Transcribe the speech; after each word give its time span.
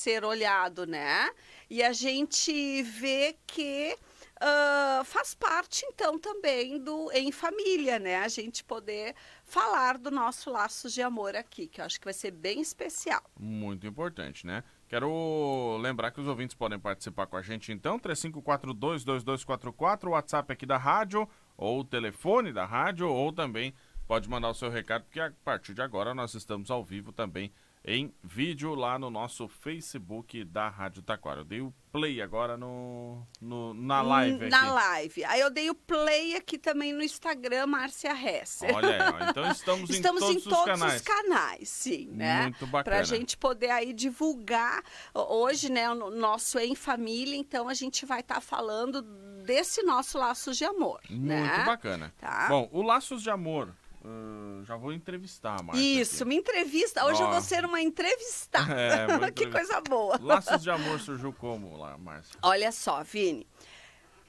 ser 0.00 0.24
olhado, 0.24 0.86
né? 0.86 1.30
E 1.68 1.82
a 1.82 1.92
gente 1.92 2.82
vê 2.82 3.36
que 3.46 3.96
uh, 4.40 5.04
faz 5.04 5.34
parte, 5.34 5.84
então, 5.86 6.18
também 6.18 6.82
do 6.82 7.10
em 7.12 7.30
família, 7.30 7.98
né? 7.98 8.16
A 8.16 8.28
gente 8.28 8.64
poder 8.64 9.14
falar 9.44 9.98
do 9.98 10.10
nosso 10.10 10.50
laço 10.50 10.88
de 10.88 11.02
amor 11.02 11.36
aqui, 11.36 11.66
que 11.66 11.80
eu 11.80 11.84
acho 11.84 12.00
que 12.00 12.06
vai 12.06 12.14
ser 12.14 12.30
bem 12.30 12.60
especial. 12.60 13.22
Muito 13.38 13.86
importante, 13.86 14.46
né? 14.46 14.64
Quero 14.88 15.78
lembrar 15.80 16.10
que 16.10 16.20
os 16.20 16.26
ouvintes 16.26 16.56
podem 16.56 16.78
participar 16.78 17.26
com 17.26 17.36
a 17.36 17.42
gente 17.42 17.70
então, 17.70 17.98
3542-2244, 18.00 20.04
o 20.04 20.10
WhatsApp 20.10 20.52
aqui 20.52 20.66
da 20.66 20.76
rádio, 20.76 21.28
ou 21.56 21.80
o 21.80 21.84
telefone 21.84 22.52
da 22.52 22.64
rádio, 22.64 23.08
ou 23.08 23.32
também 23.32 23.72
pode 24.08 24.28
mandar 24.28 24.48
o 24.48 24.54
seu 24.54 24.68
recado, 24.68 25.04
porque 25.04 25.20
a 25.20 25.30
partir 25.44 25.74
de 25.74 25.82
agora 25.82 26.12
nós 26.12 26.34
estamos 26.34 26.72
ao 26.72 26.82
vivo 26.82 27.12
também 27.12 27.52
em 27.84 28.14
vídeo 28.22 28.74
lá 28.74 28.98
no 28.98 29.10
nosso 29.10 29.48
Facebook 29.48 30.44
da 30.44 30.68
Rádio 30.68 31.02
Taquara. 31.02 31.40
Eu 31.40 31.44
dei 31.44 31.60
o 31.60 31.72
play 31.90 32.20
agora 32.20 32.56
no, 32.56 33.26
no 33.40 33.72
na 33.74 34.02
live. 34.02 34.36
Aqui. 34.36 34.50
Na 34.50 34.72
live. 34.72 35.24
Aí 35.24 35.40
eu 35.40 35.50
dei 35.50 35.70
o 35.70 35.74
play 35.74 36.36
aqui 36.36 36.58
também 36.58 36.92
no 36.92 37.02
Instagram, 37.02 37.66
Márcia 37.66 38.12
Hess. 38.12 38.60
Olha 38.74 39.02
aí, 39.02 39.14
então 39.30 39.50
estamos, 39.50 39.90
estamos 39.90 40.22
em 40.22 40.26
todos, 40.26 40.46
em 40.46 40.48
todos 40.48 40.60
os 40.60 40.64
canais. 40.64 40.94
os 40.96 41.00
canais, 41.00 41.68
sim, 41.68 42.06
né? 42.12 42.42
Muito 42.42 42.66
bacana. 42.66 42.96
Pra 42.96 43.02
gente 43.02 43.36
poder 43.36 43.70
aí 43.70 43.92
divulgar 43.92 44.82
hoje, 45.14 45.70
né, 45.70 45.90
o 45.90 46.10
nosso 46.10 46.58
Em 46.58 46.74
Família, 46.74 47.36
então 47.36 47.68
a 47.68 47.74
gente 47.74 48.04
vai 48.04 48.20
estar 48.20 48.36
tá 48.36 48.40
falando 48.40 49.02
desse 49.44 49.82
nosso 49.82 50.18
Laços 50.18 50.56
de 50.56 50.64
Amor, 50.64 51.00
Muito 51.08 51.24
né? 51.24 51.64
bacana. 51.64 52.12
Tá. 52.18 52.46
Bom, 52.48 52.68
o 52.72 52.82
Laços 52.82 53.22
de 53.22 53.30
Amor 53.30 53.74
Uh, 54.02 54.64
já 54.64 54.76
vou 54.76 54.92
entrevistar, 54.92 55.62
Marcia. 55.62 56.00
Isso, 56.00 56.22
aqui. 56.22 56.28
me 56.30 56.36
entrevista. 56.36 57.04
Hoje 57.04 57.20
oh. 57.22 57.26
eu 57.26 57.30
vou 57.30 57.40
ser 57.40 57.64
uma 57.64 57.80
entrevistada. 57.80 58.70
É, 58.80 59.30
que 59.32 59.46
coisa 59.50 59.80
boa. 59.80 60.18
Laços 60.20 60.62
de 60.62 60.70
Amor 60.70 60.98
surgiu 61.00 61.32
como 61.32 61.76
lá, 61.76 61.98
Márcia? 61.98 62.38
Olha 62.42 62.72
só, 62.72 63.02
Vini. 63.02 63.46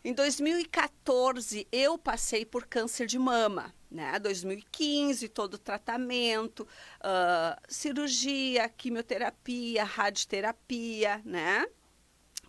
Em 0.04 0.14
2014, 0.14 1.68
eu 1.72 1.98
passei 1.98 2.44
por 2.44 2.66
câncer 2.66 3.06
de 3.06 3.20
mama, 3.20 3.74
né? 3.90 4.18
2015, 4.20 5.30
todo 5.30 5.54
o 5.54 5.58
tratamento, 5.60 6.68
uh, 7.00 7.62
cirurgia, 7.70 8.68
quimioterapia, 8.68 9.84
radioterapia, 9.84 11.22
né? 11.24 11.68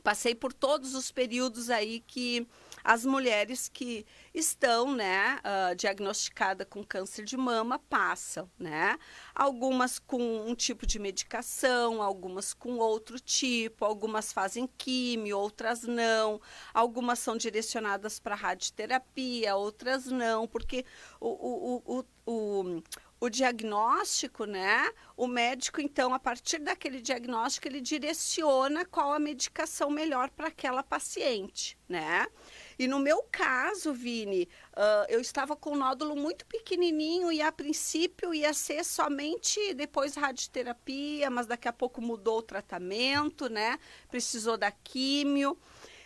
Passei 0.02 0.34
por 0.34 0.52
todos 0.52 0.94
os 0.94 1.12
períodos 1.12 1.68
aí 1.68 2.00
que 2.00 2.46
as 2.84 3.04
mulheres 3.04 3.68
que 3.68 4.04
estão, 4.34 4.94
né, 4.94 5.38
uh, 5.38 5.74
diagnosticadas 5.74 6.66
com 6.68 6.82
câncer 6.82 7.24
de 7.24 7.36
mama 7.36 7.78
passam, 7.78 8.50
né? 8.58 8.98
Algumas 9.34 9.98
com 9.98 10.20
um 10.48 10.54
tipo 10.54 10.86
de 10.86 10.98
medicação, 10.98 12.02
algumas 12.02 12.52
com 12.54 12.78
outro 12.78 13.18
tipo, 13.18 13.84
algumas 13.84 14.32
fazem 14.32 14.66
químio, 14.78 15.38
outras 15.38 15.82
não, 15.82 16.40
algumas 16.72 17.18
são 17.18 17.36
direcionadas 17.36 18.18
para 18.18 18.34
radioterapia, 18.34 19.56
outras 19.56 20.06
não, 20.06 20.46
porque 20.46 20.84
o, 21.20 21.28
o, 21.28 22.04
o, 22.26 22.32
o 22.32 22.82
o 23.22 23.30
diagnóstico, 23.30 24.46
né? 24.46 24.92
O 25.16 25.28
médico, 25.28 25.80
então, 25.80 26.12
a 26.12 26.18
partir 26.18 26.58
daquele 26.58 27.00
diagnóstico, 27.00 27.68
ele 27.68 27.80
direciona 27.80 28.84
qual 28.84 29.12
a 29.12 29.18
medicação 29.20 29.88
melhor 29.88 30.28
para 30.30 30.48
aquela 30.48 30.82
paciente, 30.82 31.78
né? 31.88 32.26
E 32.76 32.88
no 32.88 32.98
meu 32.98 33.22
caso, 33.30 33.92
Vini, 33.92 34.48
uh, 34.72 35.06
eu 35.08 35.20
estava 35.20 35.54
com 35.54 35.70
um 35.70 35.76
nódulo 35.76 36.16
muito 36.16 36.44
pequenininho 36.46 37.30
e 37.30 37.40
a 37.40 37.52
princípio 37.52 38.34
ia 38.34 38.52
ser 38.52 38.84
somente 38.84 39.72
depois 39.72 40.16
radioterapia, 40.16 41.30
mas 41.30 41.46
daqui 41.46 41.68
a 41.68 41.72
pouco 41.72 42.02
mudou 42.02 42.38
o 42.38 42.42
tratamento, 42.42 43.48
né? 43.48 43.78
Precisou 44.10 44.56
da 44.56 44.72
químio. 44.72 45.56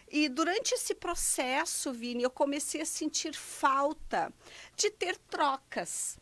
E 0.06 0.28
durante 0.28 0.74
esse 0.74 0.94
processo, 0.94 1.94
Vini, 1.94 2.24
eu 2.24 2.30
comecei 2.30 2.82
a 2.82 2.86
sentir 2.86 3.34
falta 3.34 4.30
de 4.76 4.90
ter 4.90 5.16
trocas 5.16 6.18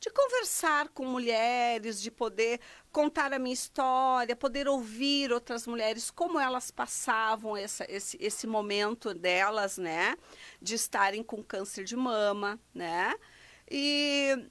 de 0.00 0.10
conversar 0.10 0.88
com 0.88 1.04
mulheres, 1.04 2.00
de 2.00 2.10
poder 2.10 2.60
contar 2.92 3.32
a 3.32 3.38
minha 3.38 3.54
história, 3.54 4.36
poder 4.36 4.68
ouvir 4.68 5.32
outras 5.32 5.66
mulheres, 5.66 6.10
como 6.10 6.38
elas 6.38 6.70
passavam 6.70 7.56
essa, 7.56 7.84
esse, 7.90 8.16
esse 8.20 8.46
momento 8.46 9.12
delas, 9.12 9.76
né? 9.76 10.16
De 10.62 10.74
estarem 10.74 11.22
com 11.22 11.42
câncer 11.42 11.84
de 11.84 11.96
mama, 11.96 12.60
né? 12.72 13.14
E 13.70 14.46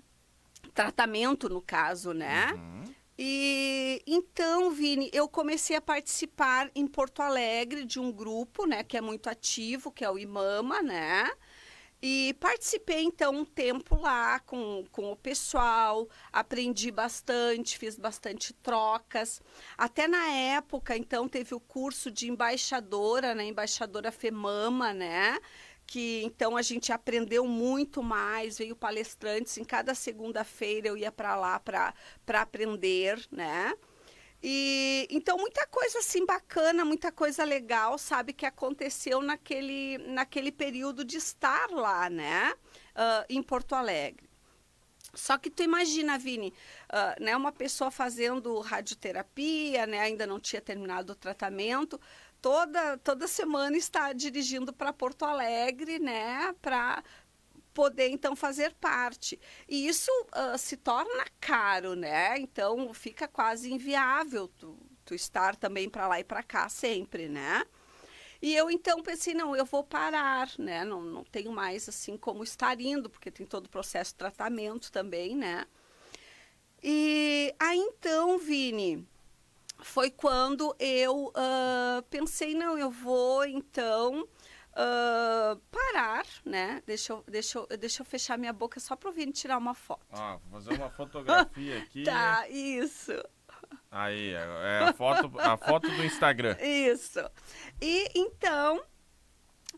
tratamento, 0.74 1.47
no 1.47 1.62
caso, 1.62 2.13
né? 2.13 2.52
Uhum. 2.53 2.84
E 3.18 4.03
então, 4.06 4.69
Vini, 4.69 5.09
eu 5.12 5.28
comecei 5.28 5.75
a 5.75 5.81
participar 5.81 6.69
em 6.75 6.86
Porto 6.86 7.22
Alegre 7.22 7.84
de 7.84 8.00
um 8.00 8.12
grupo, 8.12 8.68
né, 8.68 8.84
que 8.84 8.96
é 8.96 9.02
muito 9.02 9.28
ativo, 9.28 9.91
que 9.91 10.06
é 10.06 10.09
o 10.09 10.19
IMAMA, 10.19 10.84
né? 10.84 11.28
E 12.02 12.35
participei 12.40 13.02
então 13.02 13.34
um 13.34 13.46
tempo 13.46 13.96
lá 14.00 14.40
com, 14.41 14.84
com 14.91 15.12
o 15.12 15.16
pessoal, 15.16 16.08
aprendi 16.31 16.91
bastante, 16.91 17.78
fiz 17.78 17.97
bastante 17.97 18.53
trocas. 18.53 19.41
Até 19.75 20.07
na 20.07 20.28
época, 20.28 20.96
então, 20.96 21.28
teve 21.28 21.56
o 21.56 21.59
curso 21.59 22.12
de 22.12 22.30
embaixadora, 22.30 23.34
né? 23.34 23.46
Embaixadora 23.46 24.12
FEMAMA, 24.12 24.94
né? 24.94 25.40
Que 25.88 26.22
então 26.24 26.56
a 26.56 26.62
gente 26.62 26.91
aprendeu 26.91 27.47
muito 27.47 28.03
mais, 28.03 28.57
veio 28.59 28.75
palestrantes, 28.75 29.57
em 29.57 29.63
cada 29.63 29.96
segunda-feira 29.96 30.90
eu 30.90 30.97
ia 30.97 31.12
para 31.12 31.36
lá 31.36 31.59
para 31.59 31.94
aprender, 32.41 33.19
né? 33.31 33.74
E 34.42 35.08
então 35.09 35.38
muita 35.38 35.66
coisa 35.68 36.00
assim 36.00 36.25
bacana, 36.25 36.86
muita 36.86 37.12
coisa 37.12 37.44
legal, 37.44 37.98
sabe, 37.98 38.34
que 38.34 38.46
aconteceu 38.46 39.22
naquele, 39.22 39.98
naquele 39.98 40.52
período 40.52 41.03
de 41.03 41.18
estar 41.18 41.70
lá, 41.72 42.09
né, 42.09 42.53
uh, 42.53 43.25
em 43.30 43.42
Porto 43.42 43.74
Alegre. 43.74 44.30
Só 45.14 45.38
que 45.38 45.50
tu 45.50 45.64
imagina, 45.64 46.20
Vini, 46.20 46.53
uh, 46.92 47.24
né, 47.24 47.36
uma 47.36 47.52
pessoa 47.52 47.90
fazendo 47.90 48.59
radioterapia, 48.59 49.88
né, 49.88 50.00
ainda 50.02 50.28
não 50.28 50.40
tinha 50.40 50.62
terminado 50.62 51.14
o 51.14 51.16
tratamento, 51.16 52.00
toda 52.40 52.98
toda 53.00 53.28
semana 53.28 53.75
está 53.75 54.14
dirigindo 54.14 54.72
para 54.72 54.94
Porto 54.94 55.25
Alegre, 55.25 55.98
né, 55.98 56.54
para 56.62 57.04
poder 57.78 58.10
então 58.10 58.36
fazer 58.36 58.74
parte. 58.82 59.40
E 59.70 59.88
isso 59.88 60.10
uh, 60.34 60.58
se 60.58 60.76
torna 60.76 61.28
caro, 61.40 61.94
né? 61.94 62.36
Então 62.40 62.92
fica 62.92 63.28
quase 63.28 63.72
inviável 63.72 64.48
tu, 64.48 64.76
tu 65.06 65.14
estar 65.14 65.56
também 65.56 65.88
para 65.88 66.08
lá 66.08 66.20
e 66.20 66.24
para 66.24 66.42
cá 66.42 66.68
sempre, 66.70 67.30
né? 67.30 67.64
E 68.42 68.56
eu 68.56 68.72
então 68.72 69.04
pensei, 69.04 69.36
não, 69.36 69.56
eu 69.56 69.64
vou 69.64 69.84
parar, 69.84 70.50
né? 70.58 70.84
Não, 70.84 71.02
não 71.02 71.24
tenho 71.24 71.52
mais 71.52 71.88
assim 71.88 72.18
como 72.18 72.44
estar 72.44 72.82
indo, 72.82 73.12
porque 73.12 73.30
tem 73.30 73.46
todo 73.46 73.68
o 73.68 73.70
processo 73.70 74.12
de 74.12 74.18
tratamento 74.18 74.92
também, 74.92 75.36
né? 75.36 75.68
E 76.82 77.54
aí 77.60 77.78
então, 77.78 78.40
Vini, 78.40 79.08
foi 79.84 80.10
quando 80.10 80.76
eu 80.80 81.28
uh, 81.28 82.02
pensei, 82.10 82.56
não, 82.56 82.76
eu 82.76 82.90
vou 82.90 83.46
então 83.46 84.28
uh, 84.78 85.60
parar, 85.72 86.26
né? 86.46 86.82
Deixa 86.86 87.14
eu, 87.14 87.24
deixa, 87.28 87.60
eu, 87.60 87.68
deixa 87.78 88.02
eu 88.02 88.06
fechar 88.06 88.38
minha 88.38 88.54
boca 88.54 88.80
só 88.80 88.96
para 88.96 89.12
vir 89.12 89.32
tirar 89.32 89.58
uma 89.58 89.74
foto. 89.74 90.06
Ah, 90.12 90.38
vou 90.44 90.62
fazer 90.62 90.76
uma 90.76 90.90
fotografia 90.90 91.80
aqui. 91.82 92.04
tá, 92.04 92.48
isso. 92.50 93.12
Aí, 93.92 94.32
é 94.32 94.80
a 94.88 94.94
foto, 94.94 95.32
a 95.40 95.58
foto 95.58 95.90
do 95.90 96.06
Instagram. 96.06 96.56
Isso. 96.62 97.20
E 97.82 98.10
então, 98.16 98.82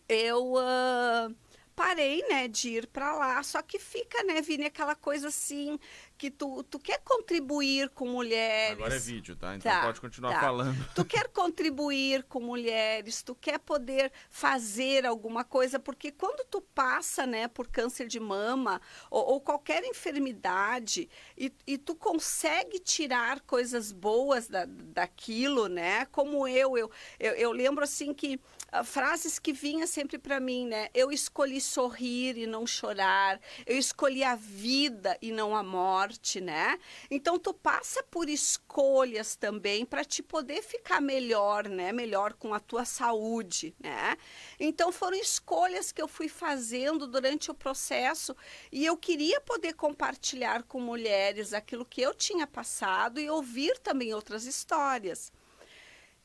eu 0.08 0.54
uh, 0.54 1.36
parei, 1.76 2.22
né, 2.28 2.48
de 2.48 2.70
ir 2.70 2.88
para 2.88 3.14
lá. 3.14 3.42
Só 3.42 3.62
que 3.62 3.80
fica, 3.80 4.24
né, 4.24 4.42
Vini, 4.42 4.66
aquela 4.66 4.96
coisa 4.96 5.30
assim 5.30 5.80
que 6.20 6.30
tu, 6.30 6.62
tu 6.64 6.78
quer 6.78 7.00
contribuir 7.00 7.90
com 7.92 8.06
mulheres. 8.06 8.74
Agora 8.74 8.98
é 8.98 9.00
vídeo, 9.00 9.38
tá? 9.38 9.56
Então 9.56 9.72
tá, 9.72 9.84
pode 9.84 10.02
continuar 10.02 10.34
tá. 10.34 10.42
falando. 10.42 10.90
Tu 10.94 11.06
quer 11.06 11.30
contribuir 11.30 12.24
com 12.24 12.42
mulheres, 12.42 13.24
tu 13.24 13.34
quer 13.34 13.58
poder 13.58 14.12
fazer 14.30 15.06
alguma 15.06 15.46
coisa, 15.46 15.80
porque 15.80 16.12
quando 16.12 16.46
tu 16.50 16.60
passa, 16.60 17.26
né, 17.26 17.48
por 17.48 17.68
câncer 17.68 18.06
de 18.06 18.20
mama 18.20 18.82
ou, 19.10 19.26
ou 19.32 19.42
qualquer 19.42 19.82
enfermidade 19.86 21.10
e, 21.38 21.54
e, 21.66 21.78
tu 21.78 21.96
consegue 21.96 22.80
tirar 22.80 23.40
coisas 23.40 23.94
boas 23.94 24.50
da, 24.50 24.66
daquilo, 24.68 25.68
né? 25.68 26.06
Como 26.08 26.46
eu, 26.46 26.78
eu, 26.78 26.92
eu, 27.18 27.34
eu 27.36 27.52
lembro 27.54 27.82
assim 27.82 28.14
que 28.14 28.38
uh, 28.74 28.84
frases 28.84 29.40
que 29.40 29.54
vinha 29.54 29.88
sempre 29.88 30.18
para 30.18 30.38
mim, 30.42 30.68
né? 30.68 30.90
Eu 30.94 31.14
escolhi 31.14 31.62
sorrir 31.62 32.38
e 32.38 32.46
não 32.46 32.68
chorar, 32.68 33.40
eu 33.66 33.78
escolhi 33.78 34.22
a 34.22 34.36
vida 34.36 35.18
e 35.22 35.32
não 35.32 35.56
a 35.56 35.64
morte 35.64 36.09
morte, 36.10 36.42
né? 36.42 36.80
Então 37.10 37.38
tu 37.38 37.54
passa 37.54 38.02
por 38.04 38.28
escolhas 38.28 39.36
também 39.36 39.86
para 39.86 40.04
te 40.04 40.24
poder 40.24 40.64
ficar 40.64 41.00
melhor, 41.00 41.70
né? 41.70 41.92
Melhor 41.92 42.34
com 42.34 42.54
a 42.54 42.60
tua 42.60 42.84
saúde, 42.84 43.76
né? 43.80 44.18
Então 44.60 44.92
foram 44.92 45.18
escolhas 45.18 45.92
que 45.92 46.02
eu 46.02 46.08
fui 46.08 46.28
fazendo 46.28 47.06
durante 47.06 47.52
o 47.52 47.54
processo 47.54 48.36
e 48.72 48.86
eu 48.86 48.98
queria 48.98 49.40
poder 49.40 49.74
compartilhar 49.74 50.64
com 50.64 50.80
mulheres 50.82 51.54
aquilo 51.54 51.86
que 51.86 52.02
eu 52.02 52.14
tinha 52.14 52.48
passado 52.48 53.20
e 53.20 53.30
ouvir 53.30 53.78
também 53.80 54.14
outras 54.14 54.46
histórias. 54.46 55.32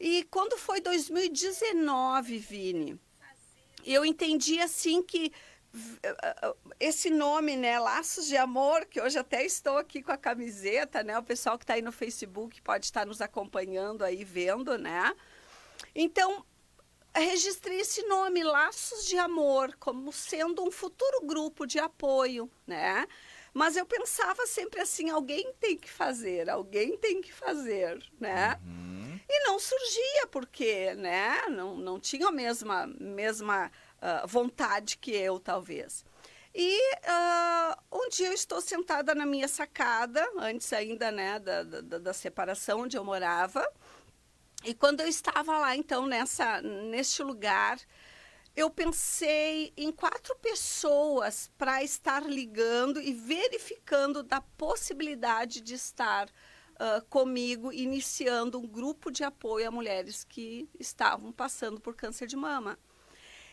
E 0.00 0.24
quando 0.24 0.56
foi 0.56 0.80
2019, 0.80 2.38
Vini, 2.38 2.98
eu 3.84 4.04
entendi 4.04 4.58
assim 4.60 5.02
que 5.02 5.30
esse 6.78 7.10
nome, 7.10 7.56
né, 7.56 7.78
Laços 7.78 8.26
de 8.26 8.36
Amor, 8.36 8.84
que 8.86 9.00
hoje 9.00 9.18
até 9.18 9.44
estou 9.44 9.78
aqui 9.78 10.02
com 10.02 10.12
a 10.12 10.16
camiseta, 10.16 11.02
né, 11.02 11.18
o 11.18 11.22
pessoal 11.22 11.58
que 11.58 11.64
está 11.64 11.74
aí 11.74 11.82
no 11.82 11.92
Facebook 11.92 12.60
pode 12.62 12.86
estar 12.86 13.06
nos 13.06 13.20
acompanhando 13.20 14.04
aí, 14.04 14.24
vendo, 14.24 14.78
né. 14.78 15.14
Então, 15.94 16.44
registrei 17.14 17.80
esse 17.80 18.02
nome, 18.06 18.42
Laços 18.42 19.06
de 19.06 19.16
Amor, 19.16 19.76
como 19.78 20.12
sendo 20.12 20.62
um 20.64 20.70
futuro 20.70 21.26
grupo 21.26 21.66
de 21.66 21.78
apoio, 21.78 22.50
né. 22.66 23.06
Mas 23.52 23.76
eu 23.76 23.86
pensava 23.86 24.46
sempre 24.46 24.80
assim, 24.80 25.10
alguém 25.10 25.52
tem 25.60 25.76
que 25.76 25.90
fazer, 25.90 26.50
alguém 26.50 26.96
tem 26.96 27.20
que 27.20 27.32
fazer, 27.32 28.02
né. 28.18 28.60
Uhum. 28.64 29.20
E 29.28 29.40
não 29.44 29.58
surgia, 29.58 30.26
porque, 30.30 30.94
né, 30.94 31.46
não, 31.48 31.76
não 31.76 31.98
tinha 32.00 32.28
a 32.28 32.32
mesma, 32.32 32.86
mesma 32.86 33.70
uh, 34.04 34.26
vontade 34.26 34.98
que 34.98 35.10
eu, 35.10 35.40
talvez. 35.40 36.04
E 36.54 36.78
uh, 36.98 37.96
um 37.98 38.08
dia 38.10 38.28
eu 38.28 38.32
estou 38.32 38.60
sentada 38.60 39.14
na 39.14 39.26
minha 39.26 39.48
sacada, 39.48 40.24
antes 40.36 40.72
ainda 40.72 41.10
né, 41.10 41.40
da, 41.40 41.62
da, 41.64 41.98
da, 41.98 42.12
separação 42.12 42.82
onde 42.82 42.96
eu 42.96 43.04
morava. 43.04 43.66
E 44.62 44.72
quando 44.72 45.00
eu 45.00 45.08
estava 45.08 45.58
lá, 45.58 45.76
então, 45.76 46.06
nessa, 46.06 46.62
neste 46.62 47.24
lugar, 47.24 47.78
eu 48.54 48.70
pensei 48.70 49.72
em 49.76 49.90
quatro 49.90 50.36
pessoas 50.36 51.50
para 51.58 51.82
estar 51.82 52.22
ligando 52.22 53.00
e 53.00 53.12
verificando 53.12 54.22
da 54.22 54.40
possibilidade 54.40 55.60
de 55.60 55.74
estar 55.74 56.28
uh, 56.28 57.04
comigo, 57.10 57.72
iniciando 57.72 58.60
um 58.60 58.66
grupo 58.66 59.10
de 59.10 59.24
apoio 59.24 59.66
a 59.66 59.72
mulheres 59.72 60.22
que 60.22 60.68
estavam 60.78 61.32
passando 61.32 61.80
por 61.80 61.96
câncer 61.96 62.28
de 62.28 62.36
mama. 62.36 62.78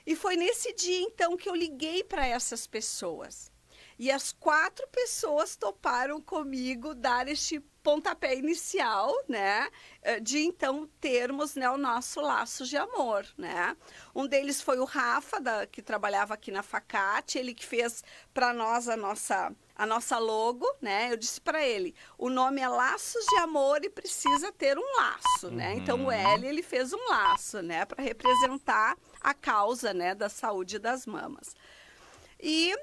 E 0.06 0.15
foi 0.15 0.36
nesse 0.36 0.74
dia, 0.74 1.01
então, 1.01 1.38
que 1.38 1.48
eu 1.48 1.56
liguei 1.56 2.03
para 2.03 2.25
essas 2.25 2.65
pessoas. 2.68 3.51
E 4.00 4.09
as 4.09 4.31
quatro 4.31 4.88
pessoas 4.88 5.56
toparam 5.56 6.19
comigo 6.19 6.95
dar 6.95 7.27
este 7.27 7.59
pontapé 7.83 8.36
inicial, 8.36 9.13
né, 9.28 9.69
eh, 10.01 10.19
de 10.19 10.39
então 10.39 10.89
termos 11.00 11.56
né, 11.56 11.69
o 11.69 11.78
nosso 11.78 12.22
laço 12.22 12.66
de 12.66 12.78
amor, 12.78 13.25
né. 13.38 13.75
Um 14.13 14.28
deles 14.28 14.62
foi 14.62 14.80
o 14.80 14.86
Rafa, 14.86 15.39
da, 15.39 15.66
que 15.66 15.81
trabalhava 15.81 16.33
aqui 16.33 16.51
na 16.51 16.63
Facate, 16.63 17.38
ele 17.38 17.54
que 17.54 17.66
fez 17.66 18.04
para 18.33 18.54
nós 18.54 18.88
a 18.88 18.95
nossa 18.95 19.54
a 19.81 19.86
nossa 19.86 20.19
logo, 20.19 20.68
né? 20.80 21.12
Eu 21.12 21.18
disse 21.18 21.42
para 21.42 21.66
ele, 21.66 21.95
o 22.16 22.30
nome 22.30 22.62
é 22.62 22.68
Laços 22.68 23.25
de 23.25 23.38
Amor 23.38 23.83
e 23.83 23.89
precisa 23.89 24.51
ter 24.51 24.78
um 24.78 24.95
laço, 24.98 25.48
uhum. 25.48 25.56
né? 25.56 25.74
Então 25.74 26.06
o 26.06 26.12
L 26.12 26.48
ele 26.48 26.62
fez 26.62 26.94
um 26.94 27.10
laço, 27.10 27.63
né, 27.63 27.83
para 27.83 28.04
representar 28.04 28.95
a 29.19 29.33
causa, 29.33 29.92
né, 29.92 30.13
da 30.13 30.30
saúde 30.30 30.78
das 30.78 31.07
mamas. 31.07 31.56
E 32.39 32.75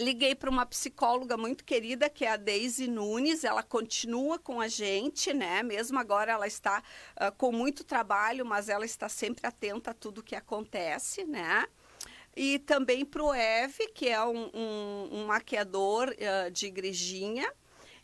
liguei 0.00 0.34
para 0.34 0.50
uma 0.50 0.64
psicóloga 0.64 1.36
muito 1.36 1.64
querida, 1.64 2.08
que 2.08 2.24
é 2.24 2.30
a 2.30 2.36
Deise 2.36 2.88
Nunes. 2.88 3.44
Ela 3.44 3.62
continua 3.62 4.38
com 4.38 4.60
a 4.60 4.66
gente, 4.66 5.32
né? 5.34 5.62
Mesmo 5.62 5.98
agora 5.98 6.32
ela 6.32 6.46
está 6.46 6.82
uh, 7.16 7.30
com 7.36 7.52
muito 7.52 7.84
trabalho, 7.84 8.44
mas 8.46 8.68
ela 8.68 8.84
está 8.84 9.08
sempre 9.08 9.46
atenta 9.46 9.90
a 9.90 9.94
tudo 9.94 10.22
que 10.22 10.34
acontece, 10.34 11.24
né? 11.24 11.66
e 12.36 12.60
também 12.60 13.04
para 13.04 13.22
o 13.22 13.34
Eve, 13.34 13.88
que 13.88 14.08
é 14.08 14.22
um, 14.24 14.50
um, 14.54 15.08
um 15.12 15.26
maquiador 15.26 16.08
uh, 16.08 16.50
de 16.50 16.66
igrejinha. 16.66 17.52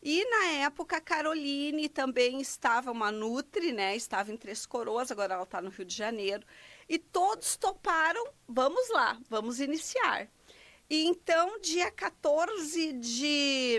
E 0.03 0.25
na 0.29 0.47
época 0.65 0.97
a 0.97 1.01
Caroline 1.01 1.89
também 1.89 2.41
estava 2.41 2.93
uma 2.93 3.11
Nutri, 3.11 3.73
né? 3.73 3.97
Estava 3.97 4.33
em 4.33 4.37
Três 4.37 4.67
Coroas, 4.67 5.11
agora 5.11 5.35
ela 5.35 5.43
está 5.43 5.61
no 5.61 5.71
Rio 5.71 5.85
de 5.85 5.95
Janeiro. 5.95 6.47
E 6.89 6.99
todos 6.99 7.57
toparam, 7.57 8.25
vamos 8.47 8.89
lá, 8.91 9.19
vamos 9.29 9.59
iniciar. 9.59 10.29
E 10.89 11.05
então, 11.05 11.59
dia 11.61 11.91
14 11.91 12.93
de, 12.93 13.79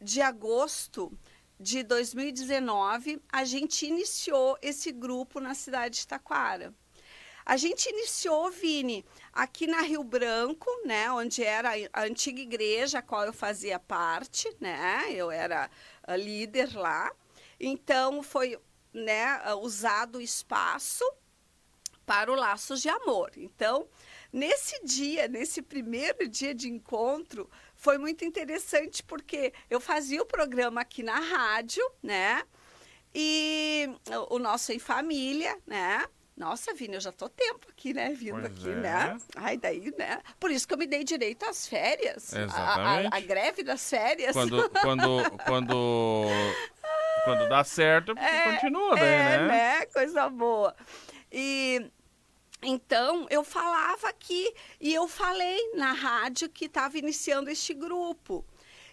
de 0.00 0.20
agosto 0.20 1.12
de 1.58 1.82
2019, 1.82 3.22
a 3.32 3.44
gente 3.44 3.86
iniciou 3.86 4.58
esse 4.60 4.90
grupo 4.90 5.38
na 5.40 5.54
cidade 5.54 6.00
de 6.00 6.06
Taquara. 6.06 6.74
A 7.46 7.56
gente 7.56 7.88
iniciou, 7.88 8.50
Vini, 8.50 9.04
aqui 9.32 9.66
na 9.66 9.80
Rio 9.80 10.04
Branco, 10.04 10.68
né, 10.84 11.10
onde 11.10 11.42
era 11.42 11.70
a 11.92 12.02
antiga 12.02 12.40
igreja 12.40 12.98
a 12.98 13.02
qual 13.02 13.24
eu 13.24 13.32
fazia 13.32 13.78
parte, 13.78 14.54
né? 14.60 15.04
Eu 15.10 15.30
era 15.30 15.70
ah, 16.02 16.16
líder 16.16 16.76
lá. 16.76 17.10
Então 17.58 18.22
foi, 18.22 18.58
né, 18.92 19.40
ah, 19.44 19.54
usado 19.56 20.18
o 20.18 20.20
espaço 20.20 21.04
para 22.04 22.30
o 22.30 22.34
Laços 22.34 22.82
de 22.82 22.90
Amor. 22.90 23.30
Então, 23.36 23.88
nesse 24.32 24.84
dia, 24.84 25.28
nesse 25.28 25.62
primeiro 25.62 26.28
dia 26.28 26.54
de 26.54 26.68
encontro, 26.68 27.48
foi 27.74 27.98
muito 27.98 28.24
interessante 28.24 29.02
porque 29.02 29.52
eu 29.70 29.80
fazia 29.80 30.22
o 30.22 30.26
programa 30.26 30.80
aqui 30.80 31.02
na 31.02 31.18
rádio, 31.18 31.82
né? 32.02 32.42
E 33.14 33.88
o 34.28 34.38
nosso 34.38 34.72
em 34.72 34.78
família, 34.78 35.56
né? 35.66 36.04
Nossa, 36.38 36.72
Vini, 36.72 36.94
eu 36.94 37.00
já 37.00 37.10
tô 37.10 37.28
tempo 37.28 37.66
aqui, 37.68 37.92
né? 37.92 38.10
Vindo 38.10 38.40
pois 38.40 38.46
aqui, 38.46 38.70
é. 38.70 38.74
né? 38.76 39.18
Ai, 39.34 39.56
daí, 39.56 39.92
né? 39.98 40.20
Por 40.38 40.52
isso 40.52 40.68
que 40.68 40.74
eu 40.74 40.78
me 40.78 40.86
dei 40.86 41.02
direito 41.02 41.44
às 41.44 41.66
férias. 41.66 42.32
Exatamente. 42.32 43.12
A, 43.12 43.16
a, 43.16 43.16
a 43.16 43.20
greve 43.20 43.64
das 43.64 43.90
férias. 43.90 44.32
Quando, 44.32 44.70
quando, 44.80 45.30
quando, 45.44 46.26
quando 47.24 47.48
dá 47.48 47.64
certo, 47.64 48.12
é, 48.16 48.52
continua 48.52 48.94
bem, 48.94 49.04
é, 49.04 49.38
né? 49.38 49.48
né? 49.48 49.86
Coisa 49.86 50.28
boa. 50.28 50.76
E 51.32 51.90
então, 52.62 53.26
eu 53.30 53.44
falava 53.44 54.08
aqui 54.08 54.52
e 54.80 54.92
eu 54.92 55.06
falei 55.06 55.72
na 55.74 55.92
rádio 55.92 56.48
que 56.48 56.64
estava 56.64 56.98
iniciando 56.98 57.50
este 57.50 57.72
grupo. 57.72 58.44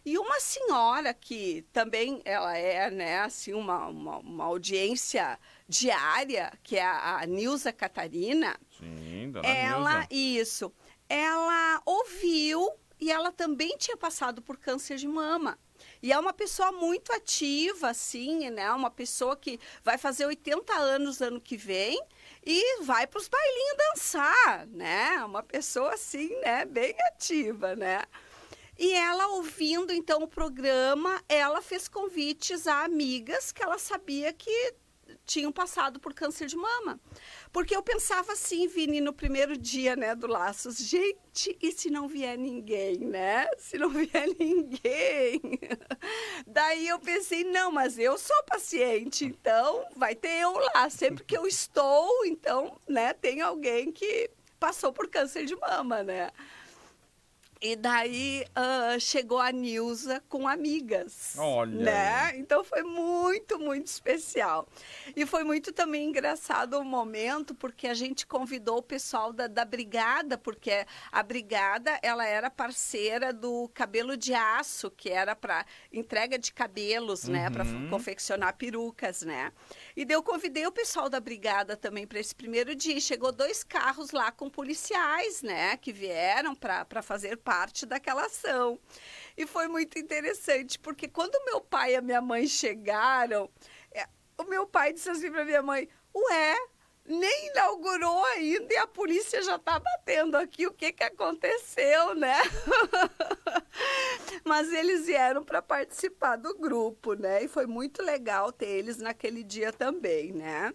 E 0.05 0.19
uma 0.19 0.39
senhora 0.39 1.15
que 1.15 1.65
também 1.73 2.21
ela 2.23 2.55
é, 2.55 2.91
né, 2.91 3.21
assim, 3.21 3.53
uma, 3.53 3.87
uma, 3.87 4.17
uma 4.19 4.43
audiência 4.45 5.39
diária, 5.67 6.53
que 6.61 6.77
é 6.77 6.83
a, 6.83 7.21
a 7.21 7.25
Nilza 7.25 7.73
Catarina. 7.73 8.55
Sim, 8.77 9.31
dona 9.31 9.47
ela, 9.47 9.93
Nilza. 9.93 10.07
isso. 10.11 10.71
Ela 11.09 11.81
ouviu 11.83 12.69
e 12.99 13.11
ela 13.11 13.31
também 13.31 13.75
tinha 13.77 13.97
passado 13.97 14.43
por 14.43 14.57
câncer 14.57 14.97
de 14.97 15.07
mama. 15.07 15.57
E 16.03 16.11
é 16.11 16.19
uma 16.19 16.33
pessoa 16.33 16.71
muito 16.71 17.11
ativa, 17.11 17.89
assim, 17.89 18.49
né? 18.51 18.71
Uma 18.71 18.91
pessoa 18.91 19.35
que 19.35 19.59
vai 19.83 19.97
fazer 19.97 20.27
80 20.27 20.71
anos 20.71 21.19
ano 21.19 21.41
que 21.41 21.57
vem 21.57 21.99
e 22.45 22.83
vai 22.83 23.07
para 23.07 23.19
os 23.19 23.27
bailinhos 23.27 23.77
dançar, 23.77 24.67
né? 24.67 25.23
Uma 25.25 25.41
pessoa, 25.41 25.93
assim, 25.93 26.29
né? 26.41 26.65
Bem 26.65 26.95
ativa, 27.07 27.75
né? 27.75 28.03
E 28.77 28.93
ela 28.93 29.27
ouvindo 29.27 29.93
então 29.93 30.21
o 30.21 30.27
programa, 30.27 31.23
ela 31.29 31.61
fez 31.61 31.87
convites 31.87 32.67
a 32.67 32.83
amigas 32.83 33.51
que 33.51 33.63
ela 33.63 33.77
sabia 33.77 34.33
que 34.33 34.75
tinham 35.25 35.51
passado 35.51 35.99
por 35.99 36.13
câncer 36.13 36.47
de 36.47 36.55
mama. 36.55 36.99
Porque 37.51 37.75
eu 37.75 37.81
pensava 37.81 38.33
assim, 38.33 38.67
Vini, 38.67 39.01
no 39.01 39.13
primeiro 39.13 39.57
dia, 39.57 39.95
né, 39.95 40.13
do 40.13 40.27
Laços, 40.27 40.77
gente, 40.77 41.57
e 41.61 41.71
se 41.71 41.89
não 41.89 42.07
vier 42.07 42.37
ninguém, 42.37 42.97
né? 42.99 43.47
Se 43.57 43.77
não 43.77 43.89
vier 43.89 44.27
ninguém. 44.37 44.83
Daí 46.67 46.87
eu 46.87 46.97
pensei, 46.97 47.43
não, 47.43 47.71
mas 47.71 47.99
eu 47.99 48.17
sou 48.17 48.43
paciente, 48.43 49.23
então 49.23 49.85
vai 49.95 50.15
ter 50.15 50.41
eu 50.41 50.57
lá. 50.57 50.89
Sempre 50.89 51.23
que 51.23 51.37
eu 51.37 51.45
estou, 51.45 52.25
então, 52.25 52.75
né, 52.87 53.13
tem 53.13 53.39
alguém 53.39 53.91
que 53.91 54.31
passou 54.59 54.91
por 54.91 55.07
câncer 55.07 55.45
de 55.45 55.55
mama, 55.55 56.01
né? 56.01 56.31
E 57.61 57.75
daí 57.75 58.45
uh, 58.49 58.99
chegou 58.99 59.39
a 59.39 59.51
Nilza 59.51 60.21
com 60.27 60.47
amigas. 60.47 61.35
Olha. 61.37 61.71
Né? 61.71 62.37
Então 62.37 62.63
foi 62.63 62.83
muito, 62.83 63.57
muito 63.57 63.87
especial. 63.87 64.67
E 65.15 65.25
foi 65.25 65.43
muito 65.43 65.71
também 65.71 66.09
engraçado 66.09 66.77
o 66.77 66.83
momento, 66.83 67.55
porque 67.55 67.87
a 67.87 67.93
gente 67.93 68.27
convidou 68.27 68.77
o 68.77 68.83
pessoal 68.83 69.31
da, 69.31 69.47
da 69.47 69.63
Brigada, 69.63 70.37
porque 70.37 70.85
a 71.11 71.23
Brigada 71.23 71.97
ela 72.01 72.25
era 72.25 72.49
parceira 72.49 73.31
do 73.31 73.69
Cabelo 73.73 74.17
de 74.17 74.33
Aço, 74.33 74.91
que 74.91 75.09
era 75.09 75.35
para 75.35 75.65
entrega 75.91 76.37
de 76.37 76.51
cabelos, 76.51 77.25
uhum. 77.25 77.33
né? 77.33 77.49
Para 77.49 77.65
confeccionar 77.89 78.55
perucas, 78.57 79.21
né? 79.21 79.51
E 79.95 80.03
daí 80.03 80.15
eu 80.15 80.23
convidei 80.23 80.67
o 80.67 80.71
pessoal 80.71 81.09
da 81.09 81.21
Brigada 81.21 81.77
também 81.77 82.05
para 82.05 82.19
esse 82.19 82.35
primeiro 82.35 82.75
dia. 82.75 82.99
Chegou 82.99 83.31
dois 83.31 83.63
carros 83.63 84.11
lá 84.11 84.31
com 84.31 84.49
policiais, 84.49 85.41
né? 85.41 85.77
Que 85.77 85.93
vieram 85.93 86.53
para 86.53 87.01
fazer 87.01 87.37
parte 87.37 87.85
daquela 87.85 88.25
ação. 88.25 88.77
E 89.37 89.47
foi 89.47 89.67
muito 89.67 89.97
interessante, 89.97 90.77
porque 90.77 91.07
quando 91.07 91.43
meu 91.45 91.61
pai 91.61 91.93
e 91.93 91.95
a 91.95 92.01
minha 92.01 92.21
mãe 92.21 92.45
chegaram, 92.45 93.49
é, 93.91 94.05
o 94.37 94.43
meu 94.43 94.67
pai 94.67 94.91
disse 94.91 95.09
assim 95.09 95.31
para 95.31 95.45
minha 95.45 95.63
mãe: 95.63 95.87
Ué, 96.13 96.55
nem 97.05 97.47
inaugurou 97.47 98.25
ainda 98.25 98.73
e 98.73 98.77
a 98.77 98.87
polícia 98.87 99.41
já 99.43 99.55
está 99.57 99.79
batendo 99.79 100.35
aqui. 100.35 100.65
O 100.65 100.73
que, 100.73 100.91
que 100.91 101.03
aconteceu, 101.03 102.15
né? 102.15 102.37
Mas 104.43 104.73
eles 104.73 105.05
vieram 105.05 105.43
para 105.43 105.61
participar 105.61 106.35
do 106.35 106.57
grupo, 106.57 107.13
né? 107.13 107.43
E 107.43 107.47
foi 107.47 107.67
muito 107.67 108.01
legal 108.01 108.51
ter 108.51 108.67
eles 108.67 108.97
naquele 108.97 109.43
dia 109.43 109.71
também, 109.71 110.31
né? 110.31 110.73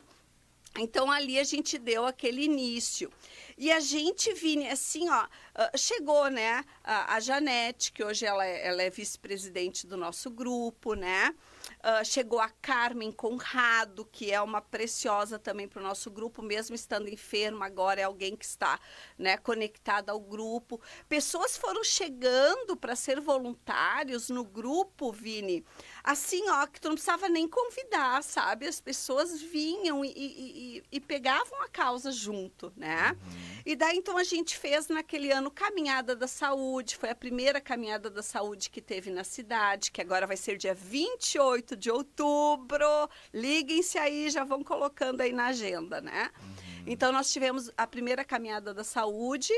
Então 0.79 1.11
ali 1.11 1.39
a 1.39 1.45
gente 1.45 1.79
deu 1.79 2.07
aquele 2.07 2.45
início. 2.45 3.11
E 3.59 3.73
a 3.73 3.81
gente 3.81 4.33
vinha 4.33 4.73
assim, 4.73 5.09
ó, 5.11 5.27
ah, 5.55 5.71
chegou, 5.77 6.31
né, 6.31 6.65
a, 6.85 7.17
a 7.17 7.21
Janete, 7.21 7.93
que 7.93 8.05
hoje 8.05 8.25
ela 8.25 8.47
é, 8.47 8.69
ela 8.69 8.83
é 8.83 8.89
vice-presidente 8.89 9.87
do 9.87 9.97
nosso 9.97 10.31
grupo, 10.31 10.95
né? 10.95 11.35
Uh, 11.81 12.05
chegou 12.05 12.41
a 12.41 12.49
Carmen 12.49 13.11
Conrado, 13.11 14.05
que 14.05 14.33
é 14.33 14.41
uma 14.41 14.61
preciosa 14.61 15.39
também 15.39 15.69
para 15.69 15.81
o 15.81 15.83
nosso 15.83 16.11
grupo, 16.11 16.43
mesmo 16.43 16.75
estando 16.75 17.09
enferma, 17.09 17.67
agora 17.67 18.01
é 18.01 18.05
alguém 18.05 18.37
que 18.37 18.45
está 18.45 18.79
né, 19.19 19.37
conectada 19.37 20.13
ao 20.13 20.21
grupo. 20.21 20.81
Pessoas 21.09 21.57
foram 21.57 21.83
chegando 21.85 22.77
para 22.77 22.97
ser 22.97 23.21
voluntários 23.21 24.29
no 24.29 24.45
grupo, 24.45 25.13
Vini, 25.13 25.65
assim, 26.03 26.49
ó, 26.49 26.67
que 26.67 26.81
tu 26.81 26.89
não 26.89 26.95
precisava 26.95 27.29
nem 27.29 27.47
convidar, 27.49 28.23
sabe? 28.23 28.67
As 28.67 28.81
pessoas 28.81 29.41
vinham 29.41 30.05
e, 30.05 30.13
e, 30.17 30.83
e 30.93 31.01
pegavam 31.01 31.63
a 31.63 31.69
causa 31.69 32.11
junto, 32.11 32.73
né? 32.77 33.13
Uhum. 33.13 33.63
E 33.67 33.77
daí, 33.77 33.97
então, 33.97 34.17
a 34.17 34.25
gente 34.25 34.57
fez 34.57 34.89
naquele 34.89 35.31
ano 35.31 35.51
Caminhada 35.51 36.17
da 36.17 36.27
Saúde, 36.27 36.97
foi 36.97 37.11
a 37.11 37.15
primeira 37.15 37.61
Caminhada 37.61 38.11
da 38.11 38.23
Saúde 38.23 38.71
que 38.71 38.81
teve 38.81 39.11
na 39.11 39.25
cidade, 39.25 39.91
que 39.91 40.01
agora 40.01 40.27
vai 40.27 40.37
ser 40.37 40.57
dia 40.57 40.75
28 40.75 41.77
de 41.77 41.91
outubro. 41.91 42.87
Liguem-se 43.33 43.99
aí, 43.99 44.31
já 44.31 44.45
vão 44.45 44.63
colocando 44.63 45.21
aí 45.21 45.33
na 45.33 45.47
agenda, 45.47 46.01
né? 46.01 46.31
Uhum. 46.41 46.85
Então, 46.87 47.13
nós 47.13 47.33
tivemos 47.33 47.71
a 47.77 47.87
primeira 47.87 48.25
Caminhada 48.25 48.73
da 48.73 48.85
Saúde, 48.85 49.53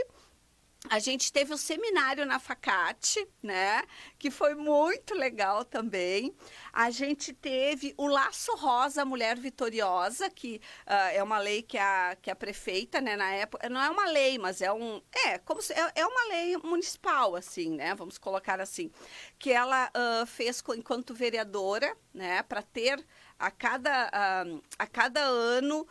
a 0.90 0.98
gente 0.98 1.32
teve 1.32 1.52
o 1.52 1.54
um 1.54 1.58
seminário 1.58 2.26
na 2.26 2.38
Facate, 2.38 3.26
né? 3.42 3.82
Que 4.18 4.30
foi 4.30 4.54
muito 4.54 5.14
legal 5.14 5.64
também. 5.64 6.34
A 6.72 6.90
gente 6.90 7.32
teve 7.32 7.94
o 7.96 8.08
Laço 8.08 8.54
Rosa 8.56 9.04
Mulher 9.04 9.36
Vitoriosa, 9.38 10.28
que 10.28 10.60
uh, 10.86 11.14
é 11.14 11.22
uma 11.22 11.38
lei 11.38 11.62
que 11.62 11.78
a, 11.78 12.16
que 12.20 12.30
a 12.30 12.36
prefeita, 12.36 13.00
né, 13.00 13.16
na 13.16 13.32
época, 13.32 13.68
não 13.68 13.80
é 13.80 13.88
uma 13.88 14.06
lei, 14.06 14.38
mas 14.38 14.60
é 14.60 14.72
um. 14.72 15.00
É, 15.26 15.38
como 15.38 15.62
se, 15.62 15.72
é, 15.72 15.92
é 15.94 16.06
uma 16.06 16.28
lei 16.28 16.56
municipal, 16.58 17.36
assim, 17.36 17.70
né? 17.76 17.94
Vamos 17.94 18.18
colocar 18.18 18.60
assim. 18.60 18.90
Que 19.38 19.52
ela 19.52 19.88
uh, 19.88 20.26
fez 20.26 20.62
enquanto 20.76 21.14
vereadora, 21.14 21.96
né, 22.12 22.42
para 22.42 22.60
ter 22.60 23.04
a 23.38 23.50
cada, 23.50 24.08
uh, 24.08 24.62
a 24.78 24.86
cada 24.86 25.20
ano 25.20 25.86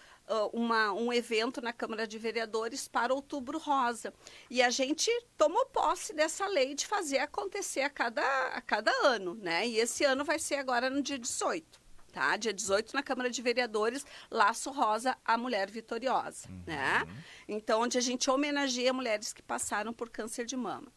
uma, 0.53 0.91
um 0.93 1.11
evento 1.11 1.61
na 1.61 1.73
Câmara 1.73 2.07
de 2.07 2.17
Vereadores 2.17 2.87
para 2.87 3.13
Outubro 3.13 3.57
Rosa. 3.57 4.13
E 4.49 4.61
a 4.61 4.69
gente 4.69 5.09
tomou 5.37 5.65
posse 5.67 6.13
dessa 6.13 6.47
lei 6.47 6.73
de 6.73 6.87
fazer 6.87 7.19
acontecer 7.19 7.81
a 7.81 7.89
cada, 7.89 8.21
a 8.47 8.61
cada 8.61 8.91
ano, 9.03 9.35
né? 9.35 9.67
E 9.67 9.77
esse 9.77 10.03
ano 10.03 10.23
vai 10.23 10.39
ser 10.39 10.55
agora 10.55 10.89
no 10.89 11.01
dia 11.01 11.19
18. 11.19 11.81
Tá? 12.11 12.35
Dia 12.35 12.53
18 12.53 12.93
na 12.93 13.01
Câmara 13.01 13.29
de 13.29 13.41
Vereadores, 13.41 14.05
Laço 14.29 14.69
Rosa, 14.69 15.17
a 15.23 15.37
Mulher 15.37 15.71
Vitoriosa, 15.71 16.49
uhum. 16.49 16.63
né? 16.67 17.07
Então, 17.47 17.81
onde 17.81 17.97
a 17.97 18.01
gente 18.01 18.29
homenageia 18.29 18.91
mulheres 18.91 19.31
que 19.31 19.41
passaram 19.41 19.93
por 19.93 20.09
câncer 20.09 20.45
de 20.45 20.57
mama. 20.57 20.91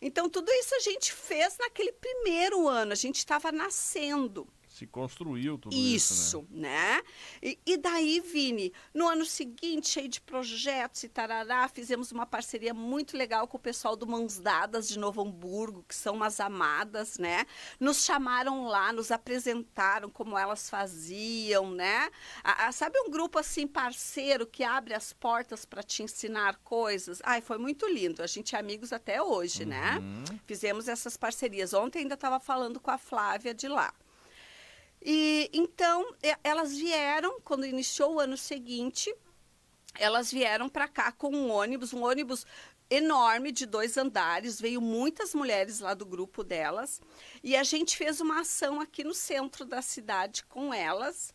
Então, 0.00 0.28
tudo 0.28 0.50
isso 0.52 0.74
a 0.76 0.78
gente 0.78 1.12
fez 1.12 1.58
naquele 1.58 1.92
primeiro 1.92 2.68
ano, 2.68 2.92
a 2.92 2.96
gente 2.96 3.16
estava 3.16 3.50
nascendo, 3.50 4.46
se 4.80 4.86
construiu 4.86 5.58
tudo 5.58 5.76
isso, 5.76 6.14
isso 6.14 6.46
né? 6.50 6.70
né? 6.70 7.02
E, 7.42 7.58
e, 7.66 7.76
daí, 7.76 8.20
Vini, 8.20 8.72
no 8.94 9.06
ano 9.06 9.26
seguinte, 9.26 9.90
cheio 9.90 10.08
de 10.08 10.20
projetos 10.20 11.02
e 11.02 11.08
tarará, 11.08 11.68
fizemos 11.68 12.10
uma 12.12 12.24
parceria 12.24 12.72
muito 12.72 13.14
legal 13.14 13.46
com 13.46 13.58
o 13.58 13.60
pessoal 13.60 13.94
do 13.94 14.06
Mãos 14.06 14.38
Dadas 14.38 14.88
de 14.88 14.98
Novo 14.98 15.20
Hamburgo, 15.20 15.84
que 15.86 15.94
são 15.94 16.14
umas 16.14 16.40
amadas, 16.40 17.18
né? 17.18 17.44
Nos 17.78 18.04
chamaram 18.04 18.64
lá, 18.64 18.90
nos 18.90 19.10
apresentaram 19.10 20.08
como 20.08 20.38
elas 20.38 20.70
faziam, 20.70 21.70
né? 21.70 22.08
A, 22.42 22.68
a, 22.68 22.72
sabe 22.72 22.98
um 23.00 23.10
grupo 23.10 23.38
assim 23.38 23.66
parceiro 23.66 24.46
que 24.46 24.64
abre 24.64 24.94
as 24.94 25.12
portas 25.12 25.66
para 25.66 25.82
te 25.82 26.02
ensinar 26.02 26.56
coisas? 26.64 27.20
Ai, 27.22 27.42
foi 27.42 27.58
muito 27.58 27.86
lindo. 27.86 28.22
A 28.22 28.26
gente 28.26 28.56
é 28.56 28.58
amigos 28.58 28.94
até 28.94 29.22
hoje, 29.22 29.66
né? 29.66 29.98
uhum. 29.98 30.24
né? 30.30 30.40
Fizemos 30.46 30.88
essas 30.88 31.18
parcerias. 31.18 31.74
Ontem 31.74 32.00
ainda 32.00 32.14
estava 32.14 32.40
falando 32.40 32.80
com 32.80 32.90
a 32.90 32.96
Flávia 32.96 33.52
de 33.52 33.68
lá. 33.68 33.92
E 35.02 35.50
então 35.52 36.14
elas 36.44 36.76
vieram 36.76 37.40
quando 37.40 37.66
iniciou 37.66 38.14
o 38.14 38.20
ano 38.20 38.36
seguinte, 38.36 39.14
elas 39.98 40.30
vieram 40.30 40.68
para 40.68 40.86
cá 40.86 41.10
com 41.10 41.34
um 41.34 41.50
ônibus, 41.50 41.92
um 41.92 42.02
ônibus 42.04 42.46
enorme 42.90 43.52
de 43.52 43.66
dois 43.66 43.96
andares, 43.96 44.60
veio 44.60 44.80
muitas 44.80 45.32
mulheres 45.32 45.78
lá 45.78 45.94
do 45.94 46.04
grupo 46.04 46.42
delas, 46.42 47.00
e 47.42 47.56
a 47.56 47.62
gente 47.62 47.96
fez 47.96 48.20
uma 48.20 48.40
ação 48.40 48.80
aqui 48.80 49.04
no 49.04 49.14
centro 49.14 49.64
da 49.64 49.80
cidade 49.80 50.44
com 50.44 50.74
elas. 50.74 51.32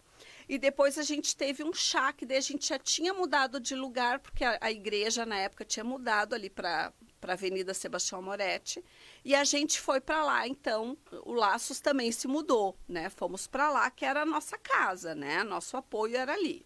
E 0.48 0.58
depois 0.60 0.98
a 1.00 1.04
gente 1.04 1.36
teve 1.36 1.64
um 1.64 1.74
chá, 1.74 2.14
que 2.14 2.26
daí 2.26 2.38
a 2.38 2.42
gente 2.42 2.68
já 2.68 2.78
tinha 2.78 3.14
mudado 3.14 3.60
de 3.60 3.74
lugar, 3.74 4.20
porque 4.20 4.44
a, 4.44 4.58
a 4.62 4.72
igreja 4.72 5.26
na 5.26 5.38
época 5.38 5.66
tinha 5.66 5.84
mudado 5.84 6.36
ali 6.36 6.50
para 6.50 6.94
para 7.26 7.34
a 7.34 7.34
Avenida 7.34 7.74
Sebastião 7.74 8.22
Moretti. 8.22 8.86
E 9.24 9.34
a 9.34 9.44
gente 9.44 9.82
foi 9.82 10.00
para 10.00 10.24
lá, 10.24 10.48
então 10.48 10.96
o 11.24 11.34
Laços 11.34 11.80
também 11.80 12.12
se 12.12 12.28
mudou, 12.28 12.78
né? 12.88 13.10
Fomos 13.10 13.48
para 13.48 13.72
lá, 13.72 13.90
que 13.90 14.06
era 14.06 14.22
a 14.22 14.26
nossa 14.26 14.60
casa, 14.60 15.16
né? 15.16 15.44
Nosso 15.44 15.76
apoio 15.76 16.16
era 16.16 16.34
ali. 16.34 16.64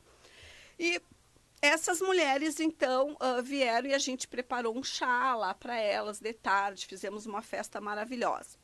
E 0.78 1.02
essas 1.62 2.02
mulheres, 2.02 2.60
então, 2.60 3.14
uh, 3.14 3.42
vieram 3.42 3.88
e 3.88 3.94
a 3.94 3.98
gente 3.98 4.28
preparou 4.28 4.78
um 4.78 4.84
chá 4.84 5.34
lá 5.34 5.54
para 5.54 5.78
elas 5.78 6.20
de 6.20 6.34
tarde, 6.34 6.86
fizemos 6.86 7.26
uma 7.26 7.42
festa 7.42 7.80
maravilhosa. 7.80 8.58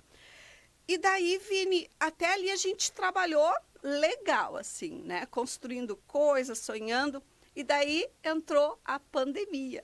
E 0.86 0.98
daí, 0.98 1.38
Vini, 1.38 1.90
até 1.98 2.34
ali 2.34 2.52
a 2.52 2.58
gente 2.58 2.92
trabalhou 2.92 3.54
legal, 3.82 4.58
assim, 4.58 5.02
né? 5.04 5.26
Construindo 5.28 5.96
coisas, 6.08 6.60
sonhando. 6.60 7.24
E 7.56 7.64
daí 7.64 8.06
entrou 8.22 8.78
a 8.84 9.00
pandemia 9.00 9.82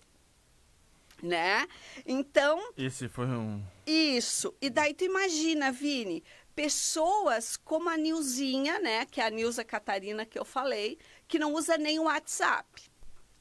né? 1.22 1.68
Então. 2.06 2.72
Esse 2.78 3.08
foi 3.08 3.26
um. 3.28 3.64
Isso. 3.86 4.54
E 4.62 4.70
daí 4.70 4.94
tu 4.94 5.04
imagina, 5.04 5.72
Vini, 5.72 6.24
pessoas 6.56 7.58
como 7.58 7.90
a 7.90 7.98
Nilzinha, 7.98 8.80
né? 8.80 9.06
Que 9.06 9.22
é 9.22 9.26
a 9.26 9.30
Nilza 9.30 9.64
Catarina 9.64 10.26
que 10.26 10.38
eu 10.38 10.46
falei, 10.46 10.98
que 11.28 11.40
não 11.40 11.54
usa 11.54 11.78
nem 11.78 12.00
o 12.00 12.04
WhatsApp. 12.04 12.90